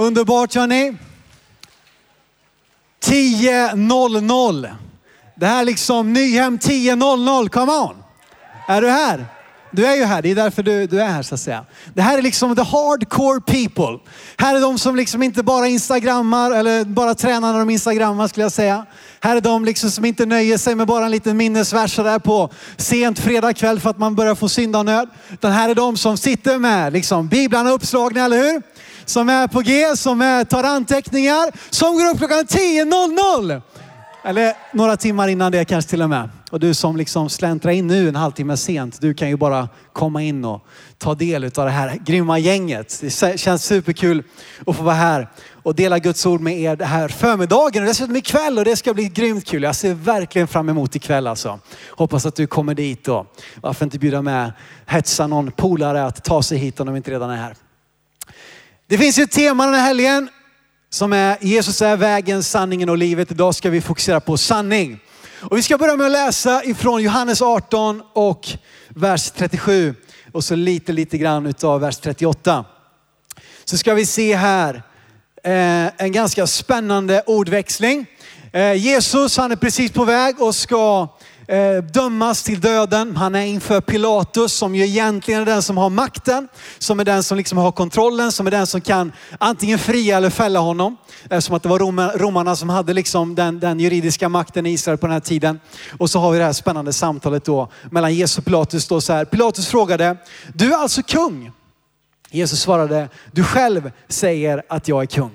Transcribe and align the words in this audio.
Underbart 0.00 0.54
hörni. 0.54 0.96
10.00. 3.04 4.74
Det 5.36 5.46
här 5.46 5.60
är 5.60 5.64
liksom 5.64 6.12
Nyhem 6.12 6.58
10.00, 6.58 7.48
come 7.48 7.72
on. 7.72 7.96
Är 8.68 8.82
du 8.82 8.88
här? 8.88 9.26
Du 9.70 9.86
är 9.86 9.96
ju 9.96 10.04
här, 10.04 10.22
det 10.22 10.30
är 10.30 10.34
därför 10.34 10.62
du, 10.62 10.86
du 10.86 11.00
är 11.00 11.06
här 11.06 11.22
så 11.22 11.34
att 11.34 11.40
säga. 11.40 11.64
Det 11.94 12.02
här 12.02 12.18
är 12.18 12.22
liksom 12.22 12.56
the 12.56 12.62
hardcore 12.62 13.40
people. 13.40 14.10
Här 14.36 14.56
är 14.56 14.60
de 14.60 14.78
som 14.78 14.96
liksom 14.96 15.22
inte 15.22 15.42
bara 15.42 15.66
instagrammar 15.66 16.50
eller 16.50 16.84
bara 16.84 17.14
tränar 17.14 17.52
när 17.52 17.58
de 17.58 17.70
instagrammar 17.70 18.28
skulle 18.28 18.44
jag 18.44 18.52
säga. 18.52 18.86
Här 19.20 19.36
är 19.36 19.40
de 19.40 19.64
liksom 19.64 19.90
som 19.90 20.04
inte 20.04 20.26
nöjer 20.26 20.58
sig 20.58 20.74
med 20.74 20.86
bara 20.86 21.04
en 21.04 21.10
liten 21.10 21.36
minnesvers 21.36 21.96
där 21.96 22.18
på 22.18 22.50
sent 22.76 23.18
fredag 23.18 23.52
kväll 23.52 23.80
för 23.80 23.90
att 23.90 23.98
man 23.98 24.14
börjar 24.14 24.34
få 24.34 24.48
syndanöd. 24.48 25.08
Utan 25.32 25.52
här 25.52 25.68
är 25.68 25.74
de 25.74 25.96
som 25.96 26.16
sitter 26.16 26.58
med 26.58 26.92
liksom 26.92 27.28
biblarna 27.28 27.70
uppslagna, 27.70 28.24
eller 28.24 28.36
hur? 28.36 28.62
Som 29.10 29.28
är 29.28 29.46
på 29.46 29.60
G, 29.60 29.96
som 29.96 30.20
är, 30.20 30.44
tar 30.44 30.64
anteckningar, 30.64 31.52
som 31.70 31.94
går 31.94 32.10
upp 32.10 32.18
klockan 32.18 32.44
10.00. 32.44 33.62
Eller 34.24 34.54
några 34.72 34.96
timmar 34.96 35.28
innan 35.28 35.52
det 35.52 35.64
kanske 35.64 35.90
till 35.90 36.02
och 36.02 36.10
med. 36.10 36.30
Och 36.50 36.60
du 36.60 36.74
som 36.74 36.96
liksom 36.96 37.28
släntrar 37.28 37.72
in 37.72 37.86
nu 37.86 38.08
en 38.08 38.16
halvtimme 38.16 38.56
sent, 38.56 39.00
du 39.00 39.14
kan 39.14 39.28
ju 39.28 39.36
bara 39.36 39.68
komma 39.92 40.22
in 40.22 40.44
och 40.44 40.66
ta 40.98 41.14
del 41.14 41.44
av 41.44 41.50
det 41.64 41.70
här 41.70 41.98
grymma 42.04 42.38
gänget. 42.38 43.00
Det 43.00 43.40
känns 43.40 43.64
superkul 43.64 44.22
att 44.66 44.76
få 44.76 44.82
vara 44.82 44.94
här 44.94 45.28
och 45.62 45.74
dela 45.74 45.98
Guds 45.98 46.26
ord 46.26 46.40
med 46.40 46.60
er 46.60 46.76
det 46.76 46.84
här 46.84 47.08
förmiddagen 47.08 47.82
och 47.82 47.88
dessutom 47.88 48.16
ikväll 48.16 48.58
och 48.58 48.64
det 48.64 48.76
ska 48.76 48.94
bli 48.94 49.08
grymt 49.08 49.46
kul. 49.46 49.62
Jag 49.62 49.76
ser 49.76 49.94
verkligen 49.94 50.48
fram 50.48 50.68
emot 50.68 50.96
ikväll 50.96 51.26
alltså. 51.26 51.58
Hoppas 51.88 52.26
att 52.26 52.36
du 52.36 52.46
kommer 52.46 52.74
dit 52.74 53.08
och 53.08 53.26
varför 53.60 53.84
inte 53.84 53.98
bjuda 53.98 54.22
med, 54.22 54.52
hetsa 54.86 55.26
någon 55.26 55.50
polare 55.50 56.04
att 56.04 56.24
ta 56.24 56.42
sig 56.42 56.58
hit 56.58 56.80
om 56.80 56.86
de 56.86 56.96
inte 56.96 57.10
redan 57.10 57.30
är 57.30 57.36
här. 57.36 57.54
Det 58.90 58.98
finns 58.98 59.18
ju 59.18 59.22
ett 59.22 59.30
tema 59.30 59.66
den 59.66 59.74
här 59.74 59.86
helgen 59.86 60.28
som 60.88 61.12
är 61.12 61.38
Jesus 61.40 61.82
är 61.82 61.96
vägen, 61.96 62.42
sanningen 62.42 62.88
och 62.88 62.98
livet. 62.98 63.30
Idag 63.30 63.54
ska 63.54 63.70
vi 63.70 63.80
fokusera 63.80 64.20
på 64.20 64.36
sanning. 64.36 64.98
Och 65.40 65.56
vi 65.56 65.62
ska 65.62 65.78
börja 65.78 65.96
med 65.96 66.06
att 66.06 66.12
läsa 66.12 66.64
ifrån 66.64 67.02
Johannes 67.02 67.42
18 67.42 68.02
och 68.12 68.48
vers 68.88 69.30
37 69.30 69.94
och 70.32 70.44
så 70.44 70.54
lite, 70.54 70.92
lite 70.92 71.18
grann 71.18 71.46
utav 71.46 71.80
vers 71.80 71.96
38. 71.96 72.64
Så 73.64 73.78
ska 73.78 73.94
vi 73.94 74.06
se 74.06 74.36
här 74.36 74.82
eh, 75.44 76.02
en 76.04 76.12
ganska 76.12 76.46
spännande 76.46 77.22
ordväxling. 77.26 78.06
Eh, 78.52 78.72
Jesus, 78.72 79.36
han 79.36 79.52
är 79.52 79.56
precis 79.56 79.92
på 79.92 80.04
väg 80.04 80.42
och 80.42 80.54
ska 80.54 81.08
Eh, 81.50 81.82
dömas 81.82 82.42
till 82.42 82.60
döden. 82.60 83.16
Han 83.16 83.34
är 83.34 83.44
inför 83.44 83.80
Pilatus 83.80 84.52
som 84.52 84.74
ju 84.74 84.84
egentligen 84.86 85.40
är 85.40 85.46
den 85.46 85.62
som 85.62 85.76
har 85.76 85.90
makten, 85.90 86.48
som 86.78 87.00
är 87.00 87.04
den 87.04 87.22
som 87.22 87.38
liksom 87.38 87.58
har 87.58 87.72
kontrollen, 87.72 88.32
som 88.32 88.46
är 88.46 88.50
den 88.50 88.66
som 88.66 88.80
kan 88.80 89.12
antingen 89.38 89.78
fria 89.78 90.16
eller 90.16 90.30
fälla 90.30 90.60
honom. 90.60 90.96
Som 91.40 91.54
att 91.56 91.62
det 91.62 91.68
var 91.68 91.78
romarna 92.18 92.56
som 92.56 92.68
hade 92.68 92.92
liksom 92.92 93.34
den, 93.34 93.60
den 93.60 93.80
juridiska 93.80 94.28
makten 94.28 94.66
i 94.66 94.70
Israel 94.70 94.98
på 94.98 95.06
den 95.06 95.12
här 95.12 95.20
tiden. 95.20 95.60
Och 95.98 96.10
så 96.10 96.18
har 96.18 96.32
vi 96.32 96.38
det 96.38 96.44
här 96.44 96.52
spännande 96.52 96.92
samtalet 96.92 97.44
då 97.44 97.70
mellan 97.90 98.14
Jesus 98.14 98.38
och 98.38 98.44
Pilatus. 98.44 98.88
Då 98.88 99.00
så 99.00 99.12
här. 99.12 99.24
Pilatus 99.24 99.68
frågade, 99.68 100.16
du 100.54 100.72
är 100.72 100.78
alltså 100.78 101.02
kung? 101.02 101.52
Jesus 102.30 102.60
svarade, 102.60 103.08
du 103.32 103.44
själv 103.44 103.90
säger 104.08 104.62
att 104.68 104.88
jag 104.88 105.02
är 105.02 105.06
kung. 105.06 105.32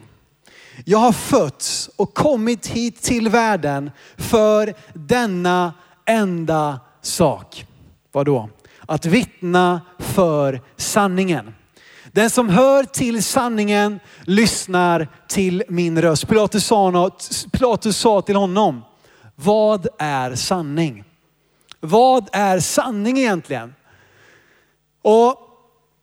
Jag 0.85 0.97
har 0.97 1.11
fötts 1.11 1.89
och 1.95 2.13
kommit 2.13 2.67
hit 2.67 3.01
till 3.01 3.29
världen 3.29 3.91
för 4.17 4.73
denna 4.93 5.73
enda 6.05 6.79
sak. 7.01 7.65
Vadå? 8.11 8.49
Att 8.79 9.05
vittna 9.05 9.81
för 9.99 10.61
sanningen. 10.77 11.55
Den 12.11 12.29
som 12.29 12.49
hör 12.49 12.83
till 12.83 13.23
sanningen 13.23 13.99
lyssnar 14.23 15.07
till 15.27 15.63
min 15.69 16.01
röst. 16.01 16.27
Pilatus 16.27 16.65
sa, 16.65 16.89
något, 16.89 17.29
Pilatus 17.51 17.97
sa 17.97 18.21
till 18.21 18.35
honom, 18.35 18.81
vad 19.35 19.87
är 19.99 20.35
sanning? 20.35 21.03
Vad 21.79 22.29
är 22.31 22.59
sanning 22.59 23.17
egentligen? 23.17 23.75
Och 25.01 25.44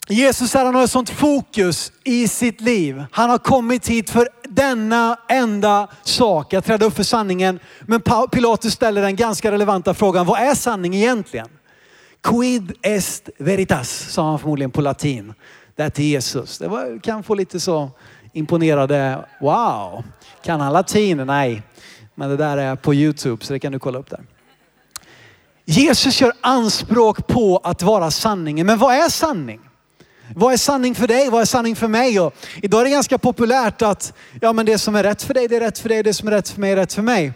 Jesus 0.08 0.54
här, 0.54 0.64
han 0.64 0.74
har 0.74 0.84
ett 0.84 0.90
sånt 0.90 1.10
fokus 1.10 1.92
i 2.04 2.28
sitt 2.28 2.60
liv. 2.60 3.04
Han 3.10 3.30
har 3.30 3.38
kommit 3.38 3.88
hit 3.88 4.10
för 4.10 4.28
denna 4.48 5.18
enda 5.28 5.88
sak, 6.02 6.54
att 6.54 6.64
träda 6.64 6.86
upp 6.86 6.96
för 6.96 7.02
sanningen. 7.02 7.58
Men 7.80 8.02
Pilatus 8.32 8.72
ställer 8.72 9.02
den 9.02 9.16
ganska 9.16 9.52
relevanta 9.52 9.94
frågan, 9.94 10.26
vad 10.26 10.40
är 10.40 10.54
sanning 10.54 10.94
egentligen? 10.94 11.48
Quid 12.22 12.72
est 12.82 13.28
veritas, 13.38 13.90
sa 13.90 14.30
han 14.30 14.38
förmodligen 14.38 14.70
på 14.70 14.80
latin. 14.80 15.34
Det 15.76 15.90
till 15.90 16.04
Jesus. 16.04 16.58
Det 16.58 16.68
var, 16.68 17.02
kan 17.02 17.22
få 17.22 17.34
lite 17.34 17.60
så 17.60 17.90
imponerade, 18.32 19.24
wow, 19.40 20.04
kan 20.44 20.60
han 20.60 20.72
latin? 20.72 21.16
Nej, 21.16 21.62
men 22.14 22.28
det 22.30 22.36
där 22.36 22.56
är 22.56 22.76
på 22.76 22.94
YouTube 22.94 23.44
så 23.44 23.52
det 23.52 23.58
kan 23.58 23.72
du 23.72 23.78
kolla 23.78 23.98
upp 23.98 24.10
där. 24.10 24.20
Jesus 25.64 26.20
gör 26.20 26.32
anspråk 26.40 27.26
på 27.26 27.60
att 27.64 27.82
vara 27.82 28.10
sanningen. 28.10 28.66
Men 28.66 28.78
vad 28.78 28.94
är 28.94 29.08
sanning? 29.08 29.60
Vad 30.34 30.52
är 30.52 30.56
sanning 30.56 30.94
för 30.94 31.06
dig? 31.06 31.30
Vad 31.30 31.40
är 31.40 31.44
sanning 31.44 31.76
för 31.76 31.88
mig? 31.88 32.20
Och 32.20 32.34
idag 32.62 32.80
är 32.80 32.84
det 32.84 32.90
ganska 32.90 33.18
populärt 33.18 33.82
att 33.82 34.12
ja, 34.40 34.52
men 34.52 34.66
det 34.66 34.78
som 34.78 34.94
är 34.96 35.02
rätt 35.02 35.22
för 35.22 35.34
dig, 35.34 35.48
det 35.48 35.56
är 35.56 35.60
rätt 35.60 35.78
för 35.78 35.88
dig. 35.88 36.02
Det 36.02 36.14
som 36.14 36.28
är 36.28 36.32
rätt 36.32 36.48
för 36.48 36.60
mig 36.60 36.72
är 36.72 36.76
rätt 36.76 36.92
för 36.92 37.02
mig. 37.02 37.32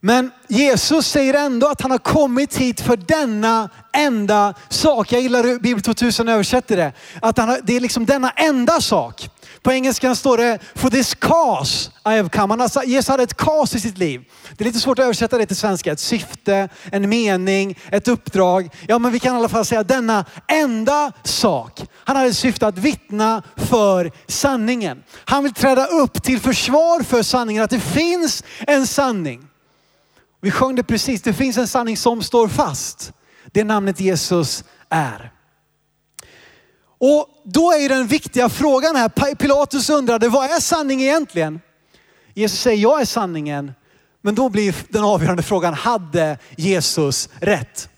Men 0.00 0.30
Jesus 0.48 1.06
säger 1.06 1.34
ändå 1.34 1.66
att 1.66 1.80
han 1.80 1.90
har 1.90 1.98
kommit 1.98 2.56
hit 2.56 2.80
för 2.80 2.96
denna 2.96 3.70
enda 3.92 4.54
sak. 4.68 5.12
Jag 5.12 5.20
gillar 5.20 5.44
hur 5.44 5.58
Bibel 5.58 5.82
2000 5.82 6.28
översätter 6.28 6.76
det. 6.76 6.92
Att 7.22 7.38
han 7.38 7.48
har, 7.48 7.58
det 7.62 7.76
är 7.76 7.80
liksom 7.80 8.06
denna 8.06 8.30
enda 8.30 8.80
sak. 8.80 9.30
På 9.62 9.72
engelska 9.72 10.14
står 10.14 10.38
det, 10.38 10.58
for 10.74 10.90
this 10.90 11.14
cause 11.14 11.90
I 12.06 12.16
have 12.16 12.28
come. 12.28 12.52
Han 12.52 12.60
alltså, 12.60 12.82
Jesus 12.82 13.08
hade 13.08 13.22
ett 13.22 13.36
kaos 13.36 13.74
i 13.74 13.80
sitt 13.80 13.98
liv. 13.98 14.24
Det 14.56 14.64
är 14.64 14.66
lite 14.66 14.80
svårt 14.80 14.98
att 14.98 15.04
översätta 15.04 15.38
det 15.38 15.46
till 15.46 15.56
svenska. 15.56 15.92
Ett 15.92 16.00
syfte, 16.00 16.68
en 16.92 17.08
mening, 17.08 17.78
ett 17.90 18.08
uppdrag. 18.08 18.70
Ja, 18.88 18.98
men 18.98 19.12
vi 19.12 19.18
kan 19.18 19.34
i 19.34 19.38
alla 19.38 19.48
fall 19.48 19.64
säga 19.64 19.82
denna 19.82 20.24
enda 20.46 21.12
sak. 21.24 21.82
Han 21.94 22.16
hade 22.16 22.28
ett 22.28 22.36
syfte 22.36 22.66
att 22.66 22.78
vittna 22.78 23.42
för 23.56 24.12
sanningen. 24.26 25.02
Han 25.14 25.42
vill 25.42 25.54
träda 25.54 25.86
upp 25.86 26.22
till 26.22 26.40
försvar 26.40 27.02
för 27.02 27.22
sanningen, 27.22 27.62
att 27.62 27.70
det 27.70 27.80
finns 27.80 28.44
en 28.60 28.86
sanning. 28.86 29.46
Vi 30.40 30.50
sjöng 30.50 30.74
det 30.74 30.82
precis, 30.82 31.22
det 31.22 31.32
finns 31.32 31.58
en 31.58 31.68
sanning 31.68 31.96
som 31.96 32.22
står 32.22 32.48
fast. 32.48 33.12
Det 33.52 33.64
namnet 33.64 34.00
Jesus 34.00 34.64
är. 34.88 35.32
Och 36.98 37.28
då 37.44 37.72
är 37.72 37.88
den 37.88 38.06
viktiga 38.06 38.48
frågan 38.48 38.96
här, 38.96 39.34
Pilatus 39.34 39.90
undrade, 39.90 40.28
vad 40.28 40.50
är 40.50 40.60
sanning 40.60 41.02
egentligen? 41.02 41.60
Jesus 42.34 42.60
säger, 42.60 42.82
jag 42.82 43.00
är 43.00 43.04
sanningen. 43.04 43.72
Men 44.22 44.34
då 44.34 44.48
blir 44.48 44.74
den 44.88 45.04
avgörande 45.04 45.42
frågan, 45.42 45.74
hade 45.74 46.38
Jesus 46.56 47.28
rätt? 47.40 47.88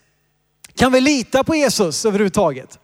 Kan 0.76 0.92
vi 0.92 1.00
lita 1.00 1.44
på 1.44 1.54
Jesus 1.54 2.04
överhuvudtaget? 2.04 2.78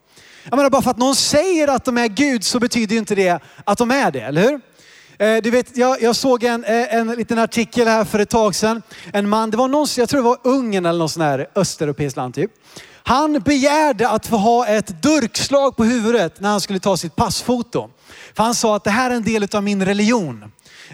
Jag 0.45 0.57
menar 0.57 0.71
bara 0.71 0.83
för 0.83 0.91
att 0.91 0.99
någon 0.99 1.17
säger 1.17 1.69
att 1.69 1.85
de 1.85 1.99
är 1.99 2.09
Gud 2.09 2.45
så 2.45 2.61
betyder 2.61 2.93
ju 2.93 2.99
inte 2.99 3.15
det 3.15 3.43
att 3.65 3.79
de 3.79 3.91
är 3.91 4.11
det, 4.11 4.21
eller 4.21 4.43
hur? 4.43 4.61
Eh, 5.19 5.43
du 5.43 5.51
vet, 5.51 5.77
jag, 5.77 6.03
jag 6.03 6.17
såg 6.17 6.45
en, 6.45 6.65
eh, 6.65 6.95
en 6.95 7.09
liten 7.09 7.39
artikel 7.39 7.89
här 7.89 8.05
för 8.05 8.19
ett 8.19 8.31
tag 8.31 8.55
sedan. 8.55 8.83
En 9.13 9.29
man, 9.29 9.51
det 9.51 9.57
var 9.57 9.69
någon, 9.69 9.87
jag 9.97 10.09
tror 10.09 10.21
det 10.21 10.29
var 10.29 10.39
Ungern 10.45 10.87
eller 10.87 10.99
något 10.99 11.13
sånt 11.13 11.25
här 11.25 11.47
östeuropeiskt 11.55 12.17
land 12.17 12.35
typ. 12.35 12.51
Han 13.09 13.41
begärde 13.41 14.09
att 14.09 14.27
få 14.27 14.37
ha 14.37 14.67
ett 14.67 15.03
durkslag 15.03 15.77
på 15.77 15.85
huvudet 15.85 16.41
när 16.41 16.49
han 16.49 16.61
skulle 16.61 16.79
ta 16.79 16.97
sitt 16.97 17.17
passfoto. 17.17 17.91
För 18.35 18.43
han 18.43 18.55
sa 18.55 18.77
att 18.77 18.85
det 18.85 18.91
här 18.91 19.11
är 19.11 19.15
en 19.15 19.25
del 19.25 19.49
av 19.53 19.63
min 19.63 19.85
religion. 19.85 20.45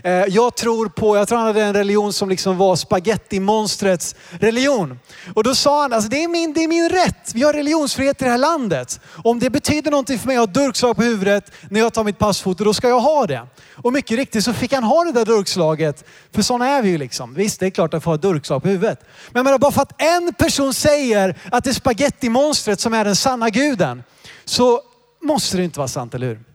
Eh, 0.04 0.12
jag 0.12 0.56
tror 0.56 0.88
på, 0.88 1.16
jag 1.16 1.28
tror 1.28 1.38
han 1.38 1.46
hade 1.46 1.62
en 1.62 1.74
religion 1.74 2.12
som 2.12 2.28
liksom 2.28 2.56
var 2.56 2.76
spagettimonstrets 2.76 4.14
religion. 4.30 4.98
Och 5.34 5.44
då 5.44 5.54
sa 5.54 5.82
han, 5.82 5.92
alltså 5.92 6.10
det 6.10 6.24
är, 6.24 6.28
min, 6.28 6.52
det 6.52 6.64
är 6.64 6.68
min 6.68 6.88
rätt. 6.88 7.34
Vi 7.34 7.42
har 7.42 7.52
religionsfrihet 7.52 8.22
i 8.22 8.24
det 8.24 8.30
här 8.30 8.38
landet. 8.38 9.00
Om 9.24 9.38
det 9.38 9.50
betyder 9.50 9.90
någonting 9.90 10.18
för 10.18 10.26
mig 10.26 10.36
att 10.36 10.56
ha 10.56 10.62
durkslag 10.62 10.96
på 10.96 11.02
huvudet 11.02 11.52
när 11.70 11.80
jag 11.80 11.92
tar 11.92 12.04
mitt 12.04 12.18
passfoto, 12.18 12.64
då 12.64 12.74
ska 12.74 12.88
jag 12.88 13.00
ha 13.00 13.26
det. 13.26 13.46
Och 13.74 13.92
mycket 13.92 14.16
riktigt 14.16 14.44
så 14.44 14.52
fick 14.52 14.72
han 14.72 14.84
ha 14.84 15.04
det 15.04 15.12
där 15.12 15.24
durkslaget. 15.24 16.04
För 16.34 16.42
sådana 16.42 16.68
är 16.68 16.82
vi 16.82 16.88
ju 16.88 16.98
liksom. 16.98 17.34
Visst, 17.34 17.60
det 17.60 17.66
är 17.66 17.70
klart 17.70 17.94
att 17.94 18.02
få 18.02 18.10
ha 18.10 18.16
durkslag 18.16 18.62
på 18.62 18.68
huvudet. 18.68 19.00
Men 19.30 19.40
jag 19.40 19.44
menar, 19.44 19.58
bara 19.58 19.72
för 19.72 19.82
att 19.82 20.02
en 20.02 20.34
person 20.34 20.74
säger 20.74 21.38
att 21.52 21.64
det 21.64 21.70
är 21.70 21.74
spagettimonstret 21.74 22.80
som 22.80 22.94
är 22.94 23.04
den 23.04 23.16
sanna 23.16 23.50
guden, 23.50 24.02
så 24.44 24.80
måste 25.22 25.56
det 25.56 25.64
inte 25.64 25.78
vara 25.78 25.88
sant, 25.88 26.14
eller 26.14 26.26
hur? 26.26 26.51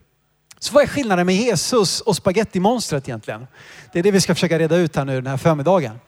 Så 0.60 0.74
vad 0.74 0.84
är 0.84 0.88
skillnaden 0.88 1.26
med 1.26 1.36
Jesus 1.36 2.02
och 2.02 2.16
spagettimonstret 2.16 3.08
egentligen? 3.08 3.48
Det 3.94 4.00
är 4.00 4.04
det 4.04 4.12
vi 4.12 4.22
ska 4.22 4.36
försöka 4.36 4.60
reda 4.60 4.76
ut 4.76 4.96
här 4.96 5.06
nu 5.06 5.16
den 5.16 5.28
här 5.28 5.38
förmiddagen. 5.38 6.00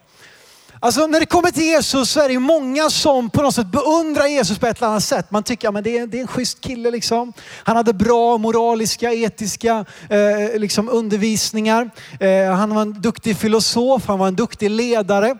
Alltså 0.81 1.07
när 1.07 1.19
det 1.19 1.25
kommer 1.25 1.51
till 1.51 1.63
Jesus 1.63 2.11
så 2.11 2.19
är 2.19 2.27
det 2.27 2.33
ju 2.33 2.39
många 2.39 2.89
som 2.89 3.29
på 3.29 3.41
något 3.41 3.55
sätt 3.55 3.67
beundrar 3.67 4.25
Jesus 4.25 4.59
på 4.59 4.67
ett 4.67 4.77
eller 4.77 4.87
annat 4.87 5.03
sätt. 5.03 5.31
Man 5.31 5.43
tycker 5.43 5.69
att 5.69 5.75
ja, 5.75 5.81
det, 5.81 5.97
är, 5.97 6.07
det 6.07 6.17
är 6.17 6.21
en 6.21 6.27
schysst 6.27 6.61
kille 6.61 6.91
liksom. 6.91 7.33
Han 7.63 7.75
hade 7.75 7.93
bra 7.93 8.37
moraliska, 8.37 9.13
etiska 9.13 9.85
eh, 10.09 10.59
liksom 10.59 10.89
undervisningar. 10.89 11.89
Eh, 12.19 12.53
han 12.53 12.75
var 12.75 12.81
en 12.81 13.01
duktig 13.01 13.37
filosof, 13.37 14.07
han 14.07 14.19
var 14.19 14.27
en 14.27 14.35
duktig 14.35 14.69
ledare. 14.69 15.37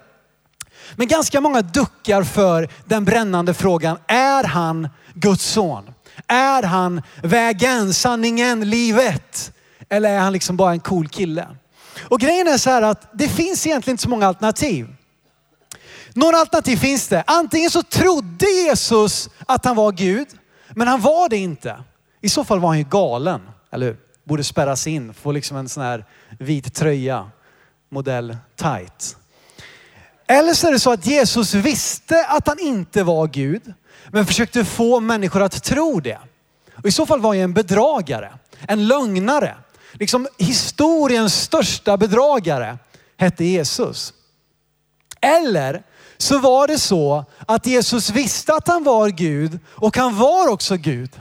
Men 0.96 1.08
ganska 1.08 1.42
många 1.42 1.62
duckar 1.62 2.24
för 2.24 2.70
den 2.86 3.06
brännande 3.06 3.54
frågan, 3.54 3.98
är 4.08 4.44
han 4.44 4.90
Guds 5.14 5.46
son? 5.46 5.84
Är 6.28 6.64
han 6.64 7.02
vägen, 7.24 7.94
sanningen, 7.94 8.70
livet? 8.70 9.52
Eller 9.90 10.10
är 10.10 10.20
han 10.20 10.34
liksom 10.34 10.58
bara 10.58 10.72
en 10.72 10.80
cool 10.80 11.08
kille? 11.08 11.48
Och 12.02 12.20
grejen 12.20 12.48
är 12.48 12.58
så 12.58 12.70
här 12.70 12.82
att 12.82 13.10
det 13.14 13.28
finns 13.28 13.68
egentligen 13.68 13.94
inte 13.94 14.04
så 14.04 14.10
många 14.10 14.28
alternativ. 14.28 14.88
Några 16.14 16.38
alternativ 16.38 16.78
finns 16.78 17.08
det. 17.08 17.24
Antingen 17.28 17.70
så 17.70 17.84
trodde 17.84 18.46
Jesus 18.46 19.30
att 19.46 19.66
han 19.66 19.76
var 19.76 19.92
Gud, 19.92 20.28
men 20.70 20.88
han 20.88 21.02
var 21.02 21.30
det 21.30 21.38
inte. 21.38 21.84
I 22.22 22.30
så 22.30 22.44
fall 22.44 22.60
var 22.60 22.70
han 22.70 22.78
ju 22.78 22.84
galen, 22.84 23.42
eller 23.72 23.86
hur? 23.86 23.98
Borde 24.24 24.44
spärras 24.44 24.88
in, 24.88 25.14
få 25.14 25.32
liksom 25.32 25.58
en 25.58 25.70
sån 25.70 25.84
här 25.84 26.06
vit 26.40 26.76
tröja, 26.76 27.32
modell 27.90 28.38
tight. 28.56 29.18
Eller 30.28 30.54
så 30.54 30.68
är 30.68 30.72
det 30.72 30.80
så 30.80 30.92
att 30.92 31.06
Jesus 31.06 31.54
visste 31.54 32.26
att 32.26 32.48
han 32.48 32.60
inte 32.60 33.04
var 33.04 33.28
Gud, 33.28 33.74
men 34.12 34.26
försökte 34.26 34.66
få 34.66 35.00
människor 35.00 35.42
att 35.44 35.64
tro 35.64 36.00
det. 36.00 36.20
Och 36.76 36.86
I 36.86 36.92
så 36.92 37.06
fall 37.06 37.22
var 37.22 37.30
han 37.30 37.44
en 37.44 37.54
bedragare, 37.54 38.34
en 38.68 38.88
lögnare. 38.88 39.56
Liksom 39.94 40.28
historiens 40.38 41.42
största 41.42 41.98
bedragare 41.98 42.78
hette 43.18 43.46
Jesus. 43.46 44.14
Eller 45.22 45.84
så 46.18 46.40
var 46.40 46.68
det 46.68 46.80
så 46.80 47.26
att 47.48 47.66
Jesus 47.66 48.10
visste 48.10 48.54
att 48.54 48.68
han 48.68 48.84
var 48.84 49.10
Gud 49.10 49.60
och 49.68 49.98
han 49.98 50.18
var 50.18 50.50
också 50.50 50.76
Gud. 50.76 51.20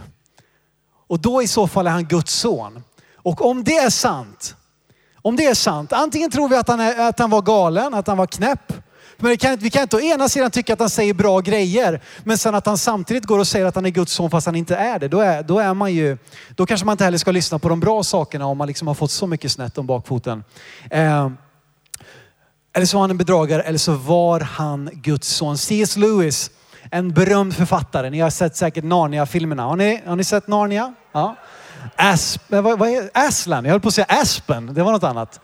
Och 1.08 1.20
då 1.20 1.43
i 1.43 1.49
så 1.49 1.69
fall 1.69 1.87
är 1.87 1.91
han 1.91 2.05
Guds 2.05 2.32
son. 2.32 2.84
Och 3.17 3.46
om 3.46 3.64
det 3.64 3.76
är 3.76 3.91
sant, 3.91 4.56
om 5.23 5.37
det 5.37 5.46
är 5.46 5.55
sant, 5.55 5.93
antingen 5.93 6.31
tror 6.31 6.49
vi 6.49 6.56
att 6.56 6.69
han, 6.69 6.81
är, 6.81 7.08
att 7.08 7.19
han 7.19 7.31
var 7.31 7.43
galen, 7.43 7.94
att 7.94 8.06
han 8.06 8.17
var 8.17 8.26
knäpp. 8.26 8.73
Men 9.20 9.38
kan, 9.38 9.56
vi 9.56 9.70
kan 9.70 9.82
inte 9.82 9.97
å 9.97 10.00
ena 10.00 10.29
sidan 10.29 10.50
tycka 10.50 10.73
att 10.73 10.81
han 10.81 10.91
säger 10.91 11.15
bra 11.15 11.41
grejer, 11.41 12.00
men 12.25 12.38
sen 12.38 12.55
att 12.55 12.67
han 12.67 12.79
samtidigt 12.79 13.25
går 13.25 13.38
och 13.38 13.47
säger 13.47 13.67
att 13.67 13.75
han 13.75 13.87
är 13.87 13.91
Guds 13.91 14.12
son 14.12 14.31
fast 14.31 14.47
han 14.47 14.56
inte 14.56 14.76
är 14.76 14.99
det. 14.99 15.09
Då, 15.09 15.20
är, 15.20 15.43
då, 15.43 15.59
är 15.59 15.75
man 15.75 15.93
ju, 15.93 16.19
då 16.56 16.67
kanske 16.67 16.87
man 16.87 16.93
inte 16.93 17.05
heller 17.05 17.19
ska 17.19 17.31
lyssna 17.31 17.59
på 17.59 17.69
de 17.69 17.81
bra 17.81 18.03
sakerna 18.03 18.47
om 18.47 18.59
man 18.59 18.69
liksom 18.69 18.88
har 18.88 18.94
fått 18.94 19.11
så 19.11 19.26
mycket 19.26 19.53
snett 19.53 19.79
om 19.79 19.87
bakfoten. 19.87 20.44
Eh, 20.91 21.31
eller 22.73 22.87
så 22.87 22.97
var 22.97 23.03
han 23.03 23.11
en 23.11 23.19
bedragare 23.19 23.62
eller 23.62 23.79
så 23.79 23.93
var 23.93 24.41
han 24.41 24.91
Guds 24.93 25.29
son. 25.29 25.59
C.S. 25.59 25.97
Lewis, 25.97 26.50
en 26.91 27.12
berömd 27.12 27.55
författare. 27.55 28.11
Ni 28.11 28.20
har 28.20 28.31
sett 28.31 28.56
säkert 28.56 28.85
Narnia-filmerna. 28.85 29.62
Har 29.62 29.76
ni, 29.76 30.03
har 30.06 30.17
ni 30.17 30.25
sett 30.25 30.49
Narnia? 30.49 30.94
Ja. 31.12 31.37
Asp, 31.97 32.53
eh, 32.53 32.62
vad, 32.62 32.79
vad 32.79 32.88
är, 32.88 33.11
Aslan, 33.15 33.65
jag 33.65 33.73
höll 33.73 33.81
på 33.81 33.88
att 33.88 33.94
säga 33.94 34.06
Aspen. 34.09 34.75
Det 34.75 34.82
var 34.82 34.93
något 34.93 35.05
annat. 35.05 35.41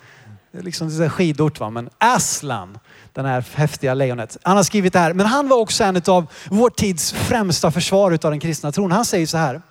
Det 0.53 0.59
är 0.59 0.62
liksom 0.62 0.99
det 0.99 1.11
skidort 1.11 1.61
va. 1.61 1.71
Men 1.71 1.91
Aslan, 1.99 2.79
den 3.14 3.25
här 3.25 3.44
häftiga 3.55 3.94
lejonet. 3.94 4.37
Han 4.43 4.56
har 4.56 4.64
skrivit 4.64 4.93
det 4.93 4.99
här. 4.99 5.12
Men 5.12 5.26
han 5.26 5.49
var 5.49 5.56
också 5.56 5.84
en 5.84 6.02
av 6.06 6.26
vår 6.50 6.70
tids 6.70 7.12
främsta 7.12 7.70
försvar 7.70 8.12
av 8.12 8.31
den 8.31 8.40
kristna 8.40 8.72
tron. 8.72 8.93
Han 8.93 9.05
säger 9.05 9.26
så 9.26 9.37
här. 9.37 9.62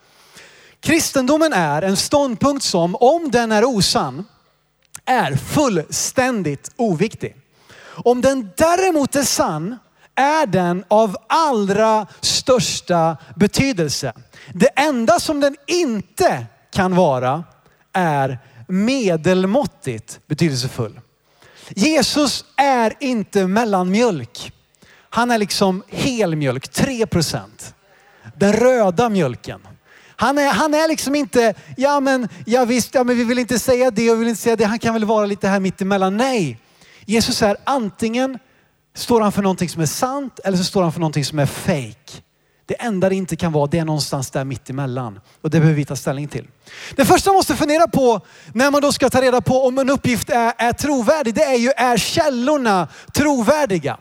Kristendomen 0.80 1.54
är 1.54 1.82
en 1.82 1.98
ståndpunkt 1.98 2.66
som, 2.66 2.96
om 2.96 3.32
den 3.32 3.52
är 3.52 3.66
osann, 3.66 4.26
är 5.06 5.36
fullständigt 5.36 6.72
oviktig. 6.76 7.36
Om 7.86 8.22
den 8.22 8.50
däremot 8.58 9.16
är 9.16 9.24
sann 9.24 9.78
är 10.16 10.46
den 10.46 10.84
av 10.88 11.18
allra 11.30 12.08
största 12.22 13.18
betydelse. 13.36 14.14
Det 14.54 14.68
enda 14.68 15.20
som 15.20 15.40
den 15.40 15.56
inte 15.68 16.46
kan 16.72 16.96
vara 16.96 17.44
är 17.94 18.40
medelmåttigt 18.68 20.20
betydelsefull. 20.28 21.00
Jesus 21.70 22.46
är 22.56 22.94
inte 23.00 23.48
mellanmjölk. 23.48 24.52
Han 25.10 25.32
är 25.32 25.38
liksom 25.38 25.84
helmjölk, 25.90 26.68
3 26.68 27.08
procent. 27.08 27.76
Den 28.36 28.54
röda 28.54 29.10
mjölken. 29.10 29.68
Han 30.16 30.38
är, 30.38 30.54
han 30.54 30.74
är 30.74 30.88
liksom 30.88 31.16
inte, 31.16 31.54
ja 31.78 32.00
men, 32.00 32.28
ja 32.46 32.66
visst, 32.66 32.96
ja 32.96 33.04
men 33.04 33.18
vi 33.18 33.24
vill 33.24 33.40
inte 33.40 33.60
säga 33.60 33.92
det 33.92 34.12
och 34.12 34.16
vi 34.16 34.20
vill 34.20 34.28
inte 34.28 34.42
säga 34.42 34.56
det. 34.56 34.66
Han 34.66 34.80
kan 34.80 34.94
väl 34.94 35.06
vara 35.06 35.26
lite 35.26 35.48
här 35.48 35.60
mitt 35.60 35.82
emellan. 35.82 36.18
Nej, 36.18 36.60
Jesus 37.06 37.42
är 37.42 37.58
antingen 37.64 38.40
står 38.96 39.22
han 39.22 39.32
för 39.32 39.42
någonting 39.42 39.70
som 39.70 39.82
är 39.82 39.86
sant 39.86 40.40
eller 40.44 40.58
så 40.58 40.64
står 40.64 40.84
han 40.84 40.92
för 40.92 41.00
någonting 41.00 41.26
som 41.26 41.40
är 41.40 41.46
fake. 41.46 42.22
Det 42.66 42.82
enda 42.82 43.10
det 43.10 43.16
inte 43.16 43.36
kan 43.36 43.52
vara, 43.52 43.68
det 43.68 43.80
är 43.80 43.86
någonstans 43.86 44.32
där 44.32 44.44
mitt 44.44 44.70
emellan. 44.70 45.20
Och 45.42 45.50
det 45.50 45.60
behöver 45.60 45.78
vi 45.78 45.86
ta 45.86 45.96
ställning 45.96 46.28
till. 46.28 46.48
Det 46.96 47.06
första 47.06 47.30
man 47.30 47.36
måste 47.36 47.56
fundera 47.56 47.88
på 47.88 48.22
när 48.54 48.72
man 48.72 48.82
då 48.82 48.92
ska 48.92 49.10
ta 49.10 49.22
reda 49.22 49.42
på 49.42 49.68
om 49.68 49.78
en 49.78 49.90
uppgift 49.90 50.30
är, 50.30 50.54
är 50.58 50.74
trovärdig, 50.74 51.36
det 51.36 51.44
är 51.44 51.58
ju, 51.58 51.70
är 51.70 51.98
källorna 51.98 52.88
trovärdiga? 53.14 53.98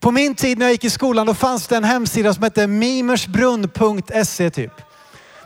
På 0.00 0.10
min 0.10 0.34
tid 0.34 0.58
när 0.58 0.66
jag 0.66 0.72
gick 0.72 0.84
i 0.84 0.90
skolan, 0.90 1.26
då 1.26 1.34
fanns 1.34 1.66
det 1.66 1.76
en 1.76 1.84
hemsida 1.84 2.34
som 2.34 2.42
hette 2.42 2.66
mimersbrunn.se 2.66 4.50
typ. 4.50 4.72